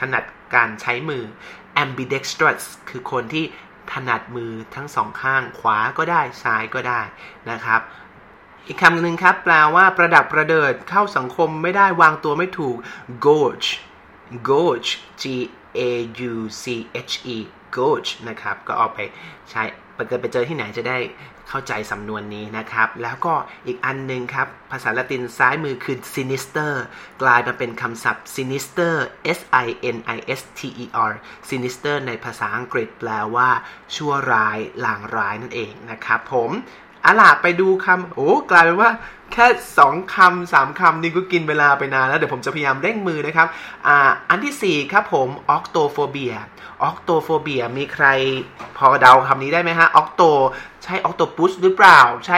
[0.00, 1.22] ถนัดการใช้มือ
[1.82, 3.44] ambidextrous คือคนที่
[3.92, 7.00] ถนัดมือทั้งสองข้างขวาก็ได้ซ้ายก็ได้
[7.50, 7.80] นะครับ
[8.66, 12.76] อีกคำหนึ่งครับ แปลว่าประดับประเดิดเข้าสังคมไม่ได้วางตัวไม่ถูก
[13.26, 13.70] gauge
[14.48, 14.90] gauge
[15.22, 15.24] g
[15.78, 15.80] a
[16.30, 16.64] u c
[17.10, 17.36] h e
[17.76, 18.98] gauge นะครับ ก็เอาไป
[19.50, 19.62] ใช้
[19.94, 20.98] ไปเกิดไปเจอที่ไหนจะได้
[21.48, 23.34] เข้าใจสำนวนนี้นะครับ แล้วก็
[23.66, 26.72] อีกอันหนึ่งครับ ภาษาละตินซ้ายมือคือ sinister
[27.22, 28.94] กลายมาเป็นคำศัพท์ sinister
[29.38, 31.12] s i n i s t e r
[31.48, 33.50] sinister ในภาษาอังกฤษแปลว่า
[33.94, 36.50] ชั่วร้ายลางร้ายนั่นเองนะครับผม
[37.06, 38.90] อาล่ะไปดูคำโอ้กลายเป็นว่า
[39.32, 39.46] แค่
[39.78, 43.48] สองคำสามคำนี่ก็กินเวลาไปนานแล้ว เดี๋ยวผมจะพยายามเร่งมือนะครับ
[43.86, 43.96] อ่า
[44.30, 46.34] อันที่สี่ครับผมออกโตโฟเบีย
[46.82, 48.06] octophobia มีใคร
[48.78, 50.22] พอเดาคำนี้ได้ไหมฮะ octo
[50.82, 52.36] ใช่ octopus หรือเปล่า ใช่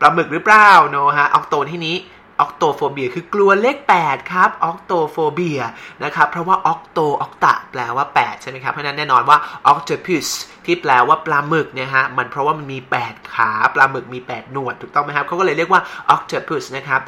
[0.00, 1.96] ปลาหมึกหรือเปล่า no ฮะ octo ที่นี้
[2.40, 5.60] octophobia คือกลัวเลข 8 ครับ octophobia
[6.04, 10.28] นะครับ เพราะว่า octo octa แปลว่า 8 ใช่ไหมครับ เพราะนั้นแน่นอนว่า octopus
[10.64, 17.00] ที่แปลว่าปลาหมึกเนี่ยฮะมันเพราะว่ามันมี 8 ขาปลาหมึกมี 8 หนวดถูกต้องไหมครับเขาก็เลยเรียกว่า octopus นะครับ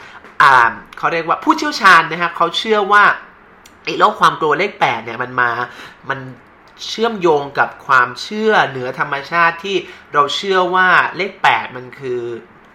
[0.42, 0.54] อ่า
[0.98, 3.04] เขาเรียกว่าผู้เชี่ยวชาญนะฮะเขาเชื่อว่า
[3.84, 5.50] ไอ้โรคความกลัวเลข 8 เนี่ยมันมา
[6.10, 6.18] มัน
[6.88, 9.76] เชื่อมโยงกับความเชื่อเหนือธรรมชาติที่
[10.14, 12.20] เราเชื่อว่าเลข 8 มันคือ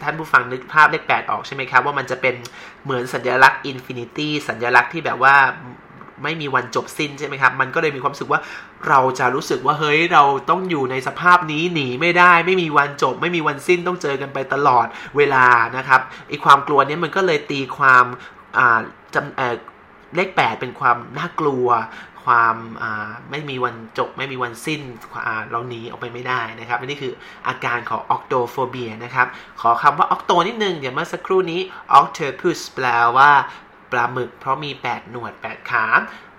[0.04, 2.36] ท่านผู้ฟังนึกภาพเลข8ออกใช่ไหมครับ ว่ามันจะเป็น
[2.84, 5.36] เหมือนสัญลักษณ์ infinity สัญลักษณ์ที่แบบว่า
[6.24, 8.42] ไม่มีวันจบสิ้นใช่ไหมครับ มันก็เลยมีความรู้สึกว่า
[8.88, 15.46] เราจะรู้สึกว่าเฮ้ยเราต้องอยู่ในสภาพนี้หนีไม่ได้ ไม่มีวันจบ ไม่มีวันสิ้นต้องเจอกันไปตลอดเวลา
[15.78, 18.06] นะครับไอ้ความกลัวนี้มันก็เลยตีความ
[18.58, 18.80] อ่า
[19.16, 21.68] จำเลข 8 เป็นความน่ากลัว
[22.28, 22.56] ความ
[23.32, 24.82] ไม่มีวันจบ ไม่มีวันสิ้น
[25.50, 27.14] เราหนีออกไปไม่ได้นะครับนี่คือ
[27.48, 29.28] อาการของ octophobia นะครับ
[29.62, 31.62] ขอคำว่า octo นิดนึงเดี๋ยวเมื่อสักครู่นี้
[31.94, 32.86] octopus แปล
[33.18, 33.32] ว่า
[33.92, 35.86] ปลาหมึกเพราะมี 8 หนวด 8 ขา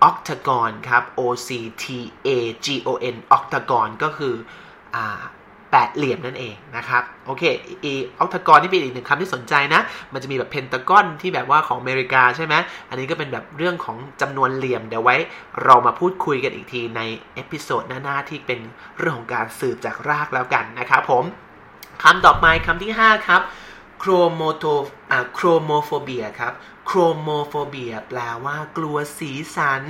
[0.03, 1.49] octagon ครับ O C
[1.83, 1.85] T
[2.27, 2.29] A
[2.65, 4.35] G O N octagon ก็คือ
[4.95, 4.97] อ
[5.71, 7.43] แปดเหลี่ยมนั่นเองนะครับโอเค
[7.83, 9.81] อี octagon นี่เป็นอีกหนึ่งคำที่สนใจนะ
[10.13, 12.55] มันจะมีแบบ Pentagon ที่แบบว่าของอเมริกาใช่ไหม
[12.89, 15.15] อันนี้ก็เป็นแบบเรื่องของจำนวนเหลี่ยมเดี๋ยวไว้
[15.63, 17.01] เรามาพูดคุยกันอีกทีใน
[17.33, 18.59] episode หน้าๆที่เป็น
[18.97, 21.23] เรื่องของการสืบจากรากแล้วกันนะครับผม
[22.03, 23.41] คำต่อไปคำที่ 5 ครับ
[23.99, 24.65] chromo โท
[25.11, 26.53] อ่า chromophobia ครับ
[26.85, 29.83] chromophobia แปลว่ากลัวสีสัน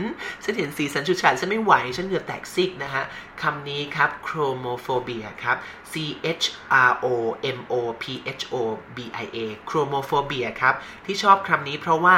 [0.43, 3.03] ฉันเห็นสีสันฉูดฉาดฉันไม่ไหว ฉันเหงื่อแตกซิกนะฮะ
[3.41, 5.57] คำนี้ครับ chromophobia ครับ
[5.91, 5.93] C
[6.41, 6.45] H
[6.89, 7.07] R O
[7.57, 8.03] M O P
[8.39, 8.55] H O
[8.95, 12.15] B I A chromophobia ครับ ที่ชอบคำนี้เพราะว่า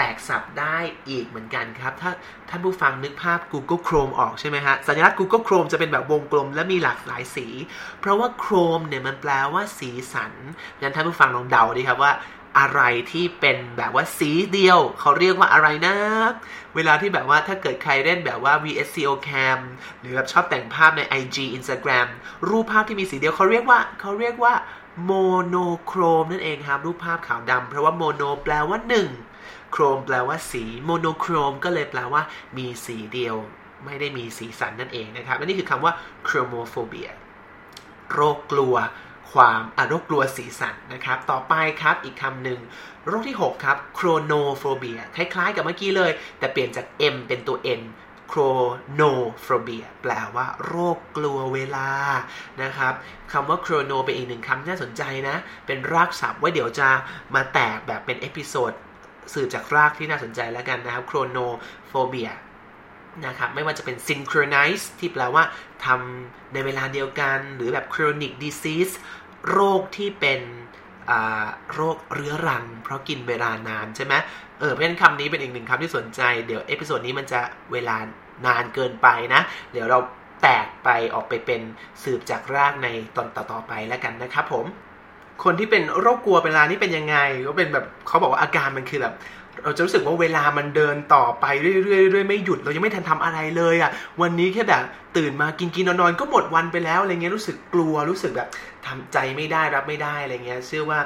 [0.00, 2.10] แตกศัพท์ได้อีกเหมือนกันครับ ถ้า
[2.50, 7.46] ท่านผู้ฟังนึกภาพ Google Chrome ออกใช่ไหมฮะ สัญลักษณ์ Google Chrome จะเป็นแบบวงกลมและมีหลากหลายสี
[8.00, 10.32] เพราะว่า Chrome เนี่ยมันแปลว่าสีสัน
[10.80, 12.12] งั้นท่านผู้ฟังลองเดาดูครับว่า
[12.58, 12.82] อะไร
[13.12, 15.96] ที่เป็นแบบว่าสีเดียว เขาเรียกว่าอะไรนะ
[16.74, 19.58] เวลาที่แบบว่าถ้าเกิดใครเล่นแบบว่า VSCO cam
[20.00, 22.08] หรือแบบชอบแต่งภาพใน IG Instagram
[22.48, 24.54] รูปภาพที่มีสีเดียวเขาเรียกว่าเขาเรียกว่า
[25.04, 29.08] monochrome นั่นเองครับ รูปภาพขาวดำเพราะว่า mono แปลว่าหนึ่ง
[29.70, 32.22] chrome แปลว่าสี monochrome ก็เลยแปลว่า
[32.56, 33.36] มีสีเดียว
[33.84, 35.92] ไม่ได้มีสีสันนั่นเองนะครับและนี่คือคำว่า
[36.24, 37.10] chromophobia
[38.12, 38.74] โรคกลัว
[39.32, 42.60] ความโรคกลัวสีสันนะครับ ต่อไปครับอีกคำหนึ่ง
[43.06, 47.82] โรคที่ 6 ครับ chronophobia คล้ายๆ กับเมื่อกี้เลย แต่เปลี่ยนจาก M เป็นตัว N
[48.28, 51.90] chronophobia แปลว่า โรคกลัวเวลา
[52.62, 52.94] นะครับ
[53.32, 56.88] คำว่า chrono เป็นอีกหนึ่งคำน่าสนใจนะ เป็นรากศัพท์ไว้เดี๋ยวจะ
[57.34, 58.72] มาแตกแบบเป็น episode
[59.32, 62.30] สืบจากรากที่น่าสนใจแล้วกันนะครับ chronophobia
[63.26, 65.44] นะครับไม่ว่าจะเป็น synchronize ที่แปลว่า
[65.84, 68.94] ทำในเวลาเดียวกัน หรือแบบ chronic disease
[69.50, 70.40] โรคที่เป็น
[71.74, 74.14] โรคเรื้อรัง เพราะกินเวลานานใช่ไหม
[74.58, 77.40] เออเพราะฉะนั้นคำนี้เป็นอีกหนึ่งคำที่สนใจ เดี๋ยว episode นี้มันจะ
[77.72, 77.96] เวลา
[78.46, 79.40] นานเกินไปนะ
[79.72, 79.98] เดี๋ยวเรา
[80.42, 81.60] แตกไปออกไปเป็น
[82.02, 84.66] สืบจากรากในตอนต่อๆไปแล้วกันนะครับผม
[85.44, 87.16] คนที่เป็นโรคกลัวเวลานี่เป็นยังไง
[87.48, 89.14] ก็เป็นแบบเขาบอกว่าอาการมันคือแบบ
[89.64, 93.90] เราจะรู้สึกว่าเวลามันเดินต่อไปเรื่อยๆไม่หยุดเรายังไม่ทันทำอะไรเลยอะ่ะ
[94.22, 94.82] วันนี้แค่แบบ
[95.16, 98.48] ตื่นมากินกินนอนๆก็หมดวันไปแล้วอะไรเงี้ยรู้สึกกลัวรู้สึกแบบ
[98.86, 100.98] ทำใจไม่ได้รับไม่ได้อะไรเงี้ยเชื่อว่า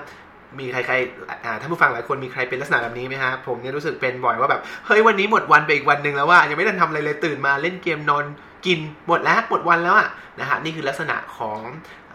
[0.58, 8.24] มีใครๆท่านผู้ฟังหลายคนมีใครเป็นลักษณะแบบนี้ไหมฮะ ผมเนี่ยรู้สึกเป็นบ่อยว่าแบบ เฮ้ยวันนี้หมดวันไปอีกวันหนึ่งแล้วว่ายังไม่ทันทำอะไรเลยตื่นมาเล่นเกมนอน
[8.66, 10.08] กินหมดแล้วหมดวันแล้วอะ
[10.40, 11.60] นะฮะนี่คือลักษณะของ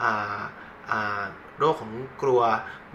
[0.02, 0.40] อ่า
[0.92, 1.22] อ่า
[1.60, 1.92] โรคของ
[2.22, 2.42] กลัว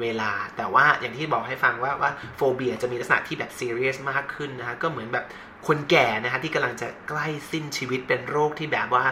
[0.01, 5.25] เวลา แต่ว่าอย่างที่บอกให้ฟังว่าว่าโฟเบียจะมีลักษณะที่แบบซีเรียสมากขึ้นนะฮะก็เหมือนแบบ
[5.67, 9.05] คนแก่นะฮะที่กำลังจะใกล้สิ้นชีวิตเป็นโรคที่แบบว่า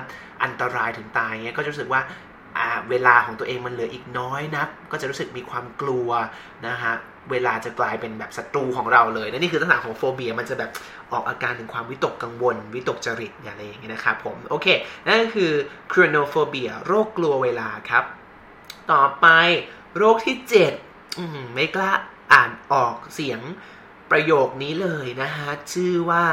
[0.42, 2.02] อันตรายถึงตายเงี้ยก็จะรู้สึกว่า
[2.90, 6.08] เวลาของตัวเองมันเหลืออีกน้อยนัก ก็จะรู้สึกมีความกลัว
[6.66, 6.94] นะฮะ
[7.30, 10.70] เวลาจะกลายเป็นแบบศัตรูของเราเลยและนี่คือลักษณะของโฟเบียมันจะแบบ
[11.12, 14.66] ออกอาการถึงความวิตกกังวล วิตกจริตอะไรอย่างเงี้ยนะครับผม โอเค
[15.06, 15.52] นั่นก็คือ
[15.92, 18.04] chronophobia โรคกลัวเวลาครับ
[18.92, 19.26] ต่อไป
[19.96, 20.72] โรคที่เจ็ด
[21.54, 21.92] ไม่กล้า
[22.32, 23.40] อ่านออกเสียง
[24.10, 26.26] ประโยคนี้เลยนะฮะ ชื่อว่า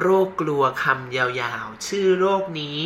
[0.00, 2.78] โรคกลัวคำยาวๆ ชื่อโรคนี้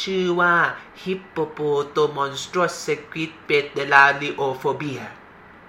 [0.00, 0.54] ชื่อว่า
[1.02, 5.04] hippopotamonstrous sequipedaliophobia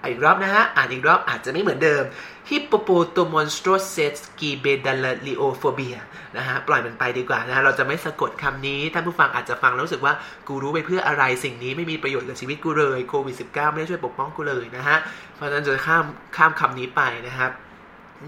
[0.08, 2.02] อีกรอบนะฮะ อ่านอีกรอบอาจจะไม่เหมือนเดิม
[2.48, 5.98] hippopotamonstrous sequipedaliophobia
[6.36, 10.14] นะฮะ ปล่อยมันไปดีกว่านะะเราจะไม่สะกดคำนี้ ท่านผู้ฟังอาจจะฟังแล้วรู้สึกว่า
[10.48, 14.98] กูรู้ไปเพื่ออะไร สิ่งนี้ไม่มีประโยชน์กับชีวิตกูเลย โควิด -19 ไม่ได้ช่วยปกป้องกูเลยนะฮะ
[15.34, 16.04] เพราะฉะนั้นจะข้าม
[16.36, 17.52] ข้ามคำนี้ไปนะครับ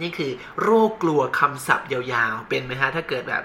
[0.02, 0.32] นี่คือ
[0.62, 3.42] โรคกลัวคำศัพท์ยาวๆ เป็นไหมฮะ ถ้าเกิดแบบ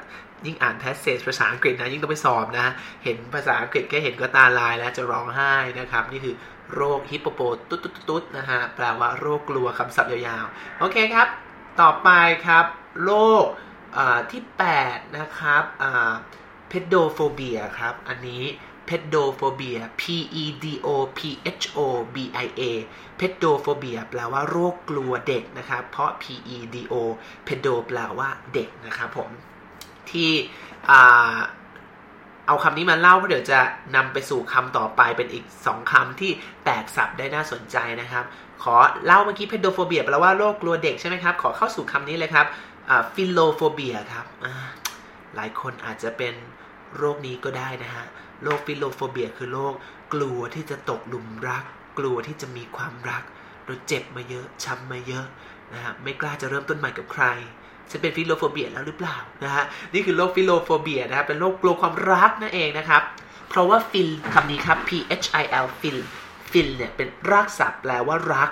[0.48, 2.68] ยิ่งอ่านแพสเซจภาษาอังกฤษนะยิ่งต้องไปสอบนะ
[3.04, 6.36] เห็นภาษาอังกฤษแค่เห็นก็ตาลายแล้วจะร้องไห้นะครับ นี่คือ
[6.74, 11.28] โรคฮิปโปโปตุ๊ดตุ๊ดตุ๊ดนะฮะแปลว่าโรคกลัวคำศัพท์ยาวๆ โอเคครับ
[11.82, 12.10] ต่อไป
[12.46, 12.66] ครับ
[13.04, 13.12] โร
[13.44, 13.46] ค
[14.32, 14.42] ที่
[14.80, 15.64] 8 นะครับ
[16.70, 18.44] เพดโดโฟเบียครับ อันนี้
[18.86, 20.04] pedophobia P
[20.44, 21.20] E D O P
[21.62, 21.80] H O
[22.16, 22.62] B I A
[23.18, 26.24] pedophobia แปลว่าโรคกลัวเด็กนะครับ เพราะ P
[26.56, 26.96] E D O
[27.44, 29.30] pedo แปลว่าเด็กนะครับผม
[30.14, 30.32] ที่
[32.48, 33.60] เอาคำนี้มาเล่าเพราะเดี๋ยวจะ
[33.96, 36.32] นำไปสู่คำต่อไปเป็นอีก 2คำที่
[36.66, 38.26] แตกศัพท์ได้น่าสนใจนะครับ
[38.64, 42.46] ขอเล่าเมื่อกี้ pedophobia แปลว่าโรคกลัวเด็กใช่ไหมครับ ขอเข้าสู่คำนี้เลยครับ
[43.14, 44.26] philophobia ครับ
[45.36, 46.34] หลายคนอาจจะเป็น
[46.98, 48.06] โรคนี้ก็ได้นะฮะ
[48.44, 49.74] โรค philophobia คือโรค
[50.14, 51.64] กลัวที่จะตกหลุมรัก
[52.00, 53.24] กลัวที่จะมีความรัก
[53.66, 55.26] เราเจ็บมาเยอะช้ำมาเยอะ
[55.74, 57.26] นะฮะไม่กล้าจะเริ่มต้นใหม่กับใคร
[57.92, 63.04] จะเป็น philophobia แล้วหรือเปล่านะฮะนี่คือโรค philophobia นะครับเป็นโรคกลัวความรักนั่นเองนะครับ
[63.50, 64.90] เพราะว่า phil คำนี้ครับ P
[65.24, 65.98] H I L phil
[66.52, 68.50] phil เนี่ยเป็นรากศัพท์แปลว่ารัก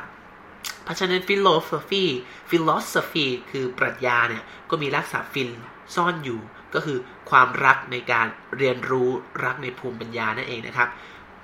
[0.84, 2.06] เพราะฉะนั้น philosophy
[2.50, 5.50] philosophy คือปรัชญาเนี่ยก็มีรากศัพท์ฟิล
[5.96, 6.40] ซ่อนอยู่
[6.74, 6.98] ก็คือ
[7.30, 9.10] ความรักในการเรียนรู้
[9.46, 10.90] รักในภูมิปัญญานั่นเองนะครับ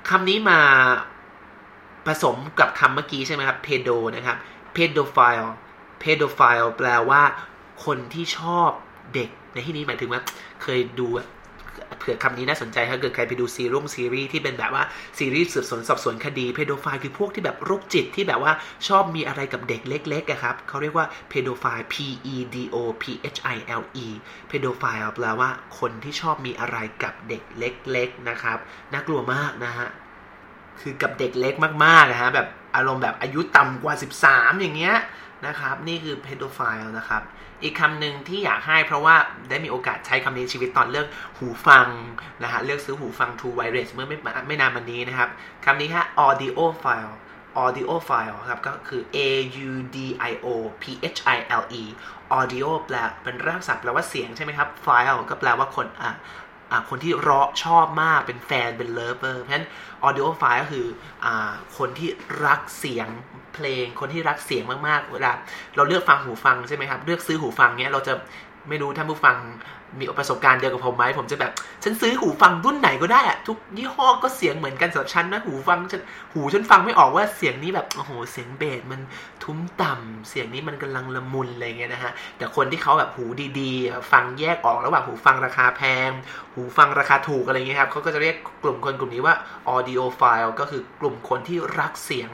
[0.09, 0.59] คำนี้มา
[2.07, 4.37] ผสมกับคำเมื่อกี้ใช่ไหมครับ pedo นะครับ
[4.75, 5.49] pedophile
[6.01, 7.21] pedophile แปลว่า
[7.85, 8.69] คนที่ชอบ
[9.13, 10.21] เด็กในที่นี้หมายถึงว่า
[10.63, 11.07] เคยดู
[11.99, 14.83] เผื่อคำนี้น่าสนใจถ้าเกิดใครไปดูซีรุ่งซีรีส์ที่เป็นแบบว่า
[15.17, 18.53] ซีรีส์สืบสวนสอบสวนคดีเพโดไฟคือพวกที่แบบโรคจิตที่แบบว่า
[18.87, 21.95] ชอบมีอะไรกับเด็กเล็กๆครับเขาเรียกว่าเพโดไฟ P
[22.33, 23.03] E D O P
[23.35, 24.07] H I L E
[24.47, 24.83] เพโดไฟ
[25.15, 28.57] แปลว่าคนที่ชอบมีอะไรกับเด็กเล็กๆนะครับ
[28.93, 29.87] น่ากลัวมากนะฮะ
[30.81, 31.53] คือกับเด็กเล็ก
[31.85, 33.93] มากๆนะฮะแบบอารมณ์แบบอายุต่ำกว่า
[34.27, 34.95] 13 อย่างเงี้ย
[35.47, 36.59] นะครับ นี่คือเพโดไฟ
[36.97, 37.23] นะครับ
[37.63, 39.15] อีกคำหนึ่งที่อยากให้เพราะว่า
[39.49, 41.87] ได้มีโอกาสใช้คำนี้ชีวิตตอนเลือกหูฟัง
[42.43, 45.29] นะฮะเลือกซื้อหูฟัง True Wireless เมื่อไม่ไม่นานมานี้นะครับ
[45.65, 47.13] คำนี้ฮะ audiophile
[47.63, 49.19] audiophile ครับก็คือ a
[49.69, 49.97] u d
[50.29, 50.47] i o
[50.81, 50.83] p
[51.17, 51.83] h i l e
[52.39, 56.11] audio แปลเป็นรากศัพท์แปลว่าเสียงใช่ไหมครับ file ก็แปลว่าคนอะ
[56.89, 59.67] คนที่รอชอบมากเป็นแฟนเป็น lover เพราะฉะนั้น
[60.07, 60.87] audiophile ก็คือ
[61.25, 62.09] คนที่
[62.45, 63.07] รักเสียง
[63.55, 65.31] เพลง คนที่รักเสียงมากๆ เวลา
[65.75, 68.13] เราเลือกฟังหูฟังใช่ไหมครับ เลือกซื้อหูฟังเนี้ยเราจะ
[68.69, 69.37] ไม่รู้ท่านผู้ฟัง
[69.99, 71.51] มีประสบการณ์เดียวกับผมไหมผมจะแบบ
[71.83, 76.01] ฉันซื้อหูฟังรุ่นไหนก็ได้อะทุกยี่ห้อก็เสียงเหมือนกันสำหรับฉันนะหูฟังฉัน
[76.33, 79.01] หูฉันฟังไม่ออกว่าเสียงนี้แบบโอ้โหเสียงเบสมัน
[79.43, 83.25] ทุ้มต่ำเสียงนี้มันกำลังละมุนอะไรเงี้ยนะฮะแต่คนที่เขาแบบหู
[83.59, 86.09] ดีๆ ฟังแยกออกระหว่างหูฟังราคาแพง
[86.53, 89.35] หูฟังราคาถูกอะไรเงี้ยครับเขาก็จะเรียกกลุ่มคนกลุ่มนี้ว่า
[89.75, 92.29] audiophile ก็คือกลุ่มคนที่รักเสียง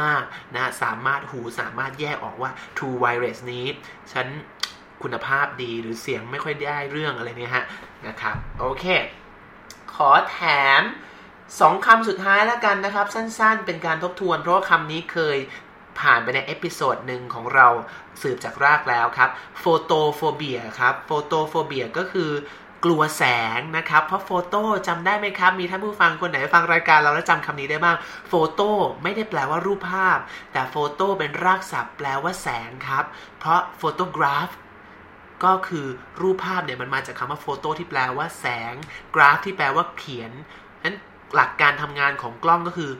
[0.00, 3.66] มากๆนะสามารถหูสามารถแยกออกว่า True Wireless นี้
[4.12, 4.28] ฉัน
[5.04, 7.64] คุณภาพดีหรือเสียงไม่ค่อยได้เรื่องอะไรเนี่ยฮะ
[8.06, 8.84] นะครับโอเค
[9.94, 10.38] ขอแถ
[10.80, 10.82] ม
[11.60, 15.36] สองคำสุดท้ายแล้วกันนะครับ สั้นๆ เป็นการทบทวน เพราะว่าคำนี้เคย
[16.00, 17.68] ผ่านไปใน episode หนึ่งของเรา
[18.22, 22.30] สืบจากรากแล้วครับ photophobia ครับ photophobia ก็คือ
[22.84, 23.24] กลัวแส
[23.58, 27.96] งนะครับ เพราะ photo จำได้ไหมครับ มีท่านผู้ฟังคนไหนฟังรายการเราแล้วจำคำนี้ได้บ้าง
[28.28, 28.70] โฟโต้
[29.02, 30.18] ไม่ได้แปลว่ารูปภาพ
[30.52, 33.04] แต่โฟโต้เป็นรากศัพท์แปลว่าแสงครับ
[33.38, 34.48] เพราะโฟโตกราฟ
[35.44, 35.86] ก็คือ
[36.22, 38.74] รูปภาพเนี่ยมันมาจากคำว่าโฟโต้ที่แปลว่าแสง
[39.14, 40.32] กราฟที่แปลว่าเขียน
[40.84, 40.96] นั้น
[41.34, 42.90] หลักการทำงานของกล้องก็คือ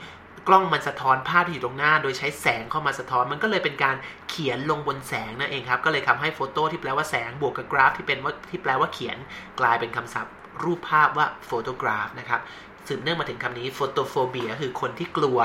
[0.49, 3.97] กล้องมันสะท้อนภาพที่อยู่ตรงหน้า โดยใช้แสงเข้ามาสะท้อน มันก็เลยเป็นการ
[4.31, 9.17] เขียนลงบนแสงนั่นเองครับ ก็เลยทาให้โฟโต้ที่แปลว่าแสงบวกกับกราฟที่เป็นว่าที่แปลว่าเขียน
[9.61, 12.41] กลายเป็นคำศัพท์ รูปภาพว่า photograph นะครับ
[12.89, 15.39] สืบเนื่องมาถึงคำนี้ photophobia คือคนที่กลัว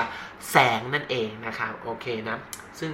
[0.51, 2.37] แสงนั่นเองนะครับ โอเคนะ
[2.79, 2.91] ซึ่ง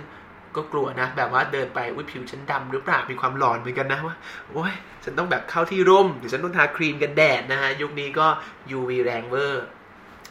[0.58, 4.16] ก็กลัวนะ แบบว่าเดินไปอุ้ยผิวฉันดำหรือเปล่ามีความหลอนเหมือนกันนะว่า
[4.52, 8.28] โอ้ยฉันต้องแบบเข้าที่ร่มหรือฉันต้องทาครีมกันแดดนะฮะยุคนี้ก็
[8.78, 9.66] UV แรงเวอร์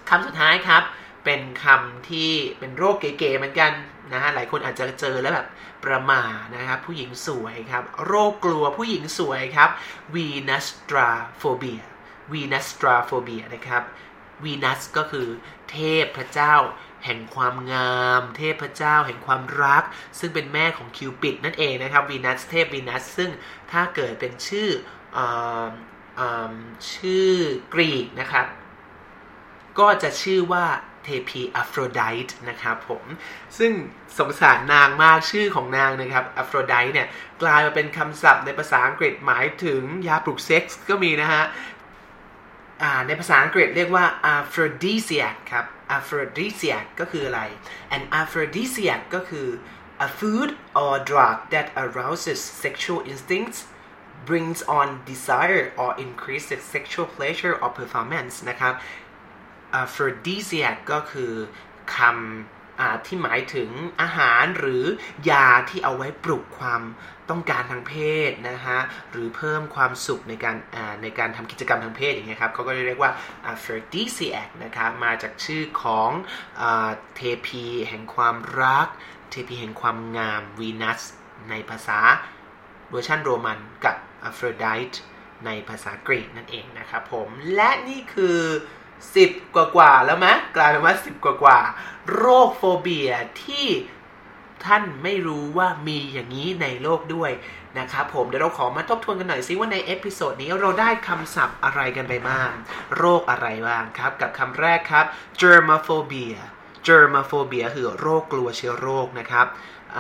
[0.09, 0.83] คำสุดท้ายครับ
[1.25, 3.73] เป็นคำที่เป็นโรคเก๋ๆเหมือนกัน
[4.13, 5.47] นะฮะหลายคนอาจจะเจอแล้วแบบ
[5.85, 6.23] ประหม่า
[6.55, 9.71] นะครับ ผู้หญิงสวยครับ โรคกลัวผู้หญิงสวยครับ
[10.15, 11.85] Venustrophobia
[12.33, 13.83] Venustrophobia นะครับ
[14.45, 15.29] Venus ก็คือ
[15.71, 16.55] เทพพระเจ้า
[17.05, 19.85] แห่งความงาม เทพเจ้า แห่งความรัก
[20.19, 23.31] ซึ่งเป็นแม่ของคิวปิดนั่นเองนะครับวีนัสเทพวีนัสซึ่ง
[23.71, 24.69] ถ้าเกิดเป็นชื่อ
[25.17, 25.19] อ
[26.21, 26.55] อ
[26.95, 27.33] ชื่อ
[27.75, 28.47] กรีกนะครับ
[29.79, 30.67] ก็จะชื่อว่า
[31.05, 33.05] เทพีอัฟโรไดต์นะครับผม
[33.59, 33.73] ซึ่ง
[34.19, 37.09] สงสารนางมากชื่อของนางนะครับอัฟโรไดต์เนี่ย
[37.43, 41.45] กลายมาเป็นคำศัพท์ในภาษาอังกฤษหมายถึงยาปลุกเซ็กส์ก็มีนะฮะ
[43.07, 45.67] ในภาษาอังกฤษเรียกว่า aphrodisiac ครับ
[45.97, 47.43] aphrodisiac ก็คืออะไร
[47.97, 49.49] an aphrodisiac ก็คือ
[50.07, 50.51] a food
[50.83, 53.59] or drug that arouses sexual instincts
[54.29, 58.75] brings on desire or increases sexual pleasure or performance นะครับ
[59.83, 61.33] aphrodisiac ก็คือ
[61.97, 63.71] คำที่หมายถึง
[64.01, 64.85] อาหารหรือ
[65.31, 66.83] ยาที่เอาไว้ปลุกความ
[67.31, 67.95] ต้องการทางเพ
[68.29, 68.79] ศนะฮะ
[69.11, 70.57] หรือเพิ่มความสุขในการ
[71.03, 73.13] ในการทำกิจกรรมทางเพศอย่างเงี้ยครับเขาก็เรียกว่า
[73.53, 76.11] aphrodisiac นะครับมาจากชื่อของ
[77.17, 78.89] เทพีแห่งความรัก
[79.31, 81.01] เทพีแห่งความงามวีนัส
[81.51, 81.99] ในภาษา
[82.91, 83.97] เวอร์ชันโรมันกับ
[84.29, 84.97] Aphrodite
[85.47, 88.39] ในภาษากรีกนั่นเองนะครับผมและนี่คือ
[88.95, 91.61] 10กว่ากว่าแล้วไหมกลายเป็นว่า10กว่ากว่า
[92.17, 93.11] โรค phobia
[93.45, 93.67] ที่
[94.65, 97.33] ท่านไม่รู้ว่ามีอย่างนี้ในโลกด้วย
[97.79, 102.51] นะครับผมเดี๋ยวเราขอมาทบทวนกันหน่อยซิว่าใน episode นี้เราได้คำศัพท์อะไรกันไปบ้าง
[102.97, 105.07] โรคอะไรบ้างครับ กับคำแรกครับ
[105.41, 106.39] germophobia
[106.87, 109.47] germophobia คือโรคกลัวเชื้อโรคนะครับ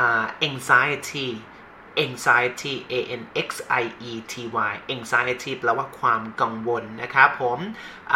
[0.02, 1.28] uh, anxiety
[2.04, 3.48] anxiety a n x
[3.82, 4.34] i e t
[4.70, 7.58] y anxiety แปลว่าความกังวลนะครับผม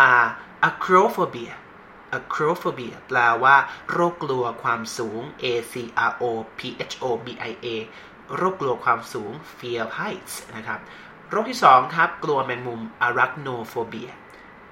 [0.06, 0.26] uh,
[0.70, 1.52] acrophobia
[2.18, 3.56] acrophobia แปลว่า
[3.92, 5.74] โรคกลัวความสูง a c
[6.08, 6.24] r o
[6.58, 6.60] p
[6.92, 7.66] h o b i a
[8.36, 10.80] โรคกลัวความสูง fear heights นะครับ
[11.30, 14.12] โรคที่2ครับ กลัวแมงมุม arachnophobia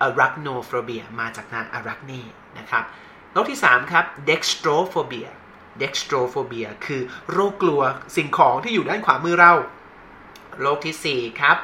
[0.06, 2.20] arachnophobia มาจากนางอารักนี
[2.58, 2.84] นะครับ
[3.32, 5.30] โรคที่3ครับ dextrophobia
[5.82, 7.80] dextrophobia คือโรคกลัว
[8.16, 9.52] สิ่งของที่อยู่ด้านขวามือเรา
[10.60, 11.56] โรคที่4ครับ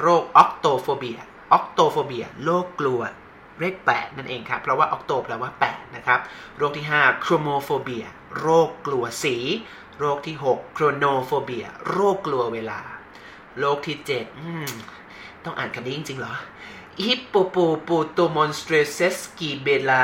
[0.00, 1.20] โรค octophobia
[1.56, 3.00] octophobia โรคกลัว
[3.60, 6.20] เลข8นั่นเองครับ เพราะว่า octo แปลว่า 8 นะครับ
[6.58, 8.06] โรคที่5 chromophobia
[8.40, 9.36] โรคกลัวสี
[9.98, 12.80] โรคที่6 chronophobia โรคกลัวเวลา
[13.58, 13.96] โรคที่
[14.70, 16.34] 7ต้องอ่านคำนี้จริงๆเหรอ
[17.04, 20.02] hippopotamonstrosesky bela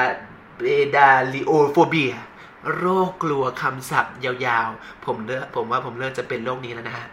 [0.61, 2.17] bedaliophobia
[2.77, 7.07] โรคกลัวคำศัพท์ยาวๆ ผมเลือกผมว่าผมเลือกจะเป็นโรคนี้แล้วนะฮะ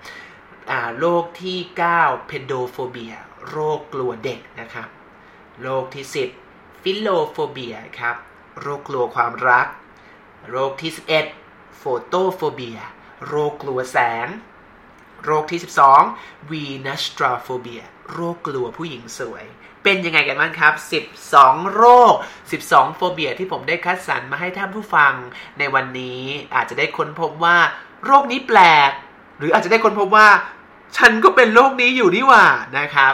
[0.99, 1.57] โรคที่
[1.95, 3.15] 9 pedophobia
[3.49, 4.87] โรคกลัวเด็กนะครับ
[5.61, 6.05] โรคที่
[6.45, 8.15] 10 philophobia ครับ
[8.61, 9.67] โรคกลัวความรัก
[10.49, 10.91] โรคที่
[11.37, 12.81] 11 photophobia
[13.27, 14.27] โรคกลัวแสง
[15.25, 15.59] โรคที่
[16.03, 17.83] 12 venustrophobia
[18.13, 19.45] โรคกลัวผู้หญิงสวย
[19.83, 20.73] เป็นยังไงกันบ้างครับ
[21.25, 22.13] 12 โรค
[22.55, 25.13] 12 โฟเบียที่ผมได้คัดสรรมาให้ท่านผู้ฟัง
[25.59, 26.21] ในวันนี้
[26.55, 27.57] อาจจะได้ค้นพบว่า
[28.05, 28.91] โรคนี้แปลก
[29.37, 30.27] หรืออาจจะได้ค้นพบว่า
[30.97, 32.45] ฉันก็เป็นโรคนี้อยู่นี่หว่า
[32.77, 33.13] นะครับ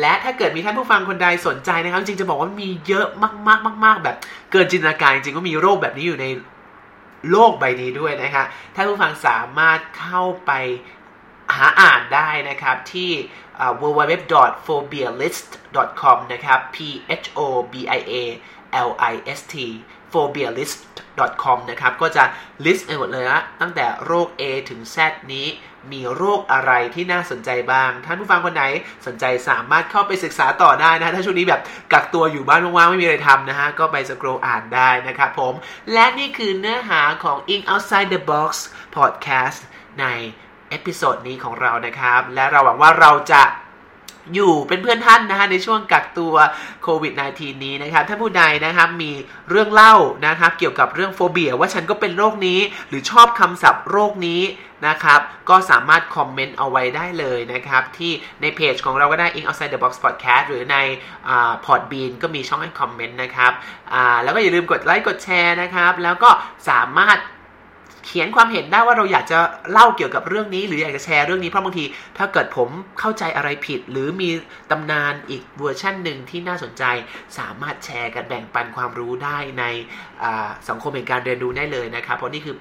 [0.00, 3.06] และถ้าเกิดมีท่านผู้ฟังคนใดสนใจนะครับ จริงจะบอกว่ามีเยอะ
[3.84, 4.16] มากๆๆแบบ
[4.50, 6.26] เกินจินตนาการจริงก็มีโรคแบบนี้อยู่ใน
[7.30, 10.50] โลกใบนี้ด้วยนะครับท่านผู้ฟังสามารถเข้าไป
[11.56, 13.10] หาอ่านได้นะครับที่
[13.80, 16.76] www.phobialist.com นะครับ p
[17.22, 17.40] h o
[17.72, 18.14] b i a
[18.88, 19.54] l i s t
[20.12, 22.24] phobialist.com นะครับ ก็จะ
[22.64, 24.96] list ไปหมดเลยนะตั้งแต่โรค A ถึง Z
[25.32, 25.46] นี้
[25.92, 28.64] มีโรคอะไรที่น่าสนใจบ้าง ท่านผู้ฟังคนไหน
[29.06, 31.60] สนใจสามารถเข้าไปศึกษาต่อได้นะ ถ้าช่วงนี้แบบ
[31.92, 35.54] กักตัวอยู่บ้านว่างๆ ไม่มีอะไรทำนะฮะ ก็ไปสครออ่านได้นะครับผม
[35.92, 38.50] และนี่คือเนื้อหาของ In Outside the Box
[38.96, 39.60] Podcast
[40.00, 40.06] ใน
[40.70, 43.42] episode นี้ของเรานะครับ และเราหวังว่าเราจะ
[44.34, 46.34] อยู่เป็นเพื่อนท่านนะฮะในช่วงกักตัว
[46.82, 49.12] โควิด -19 นี้นะครับถ้าผู้ใดนะครับมี
[49.50, 49.94] เรื่องเล่า
[50.26, 54.42] นะครับเกี่ยวกับเรื่อง phobia ว่าฉันก็เป็นโรคนี้ หรือชอบคำศัพท์โรคนี้
[54.88, 55.20] นะครับ
[55.50, 60.76] ก็สามารถคอมเมนต์เอาไว้ได้เลยนะครับ ที่ในเพจของเราก็ได้ English Outside the Box Podcast หรือใน
[61.64, 63.52] Podbean ก็มีช่องให้คอมเมนต์นะครับ
[64.22, 66.30] แล้วก็อย่าลืมกดไลค์กดแชร์นะครับ แล้วก็
[66.68, 67.18] สามารถ
[68.06, 69.38] เขียนความเห็นได้ว่าเราอยากจะ
[69.72, 71.84] เล่าเกี่ยวกับเรื่องนี้ หรืออยากจะแชร์เรื่องนี้เพราะบางที
[72.18, 72.68] ถ้าเกิดผม
[73.00, 74.30] เข้าใจอะไรผิด หรือมี
[74.70, 76.84] ตำนานอีกเวอร์ชันหนึ่งที่น่าสนใจ
[77.38, 79.64] สามารถแชร์กันแบ่งปันความรู้ได้ใน
[80.68, 82.56] สังคมแห่งการเรียนรู้ได้เลยนะครับ เพราะนี่คือ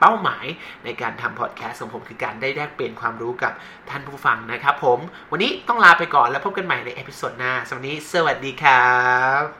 [0.00, 0.46] เป้าหมาย
[0.84, 3.52] ในการทำพอดแคสต์ของผมคือการได้แลกเปลี่ยนความรู้กับ
[3.90, 4.98] ท่านผู้ฟังนะครับผม
[5.30, 8.90] วันนี้ต้องลาไปก่อนแล้วพบกันใหม่ใน episode หน้าสำหรับวันนี้สวัสดีครับ
[9.42, 9.59] บ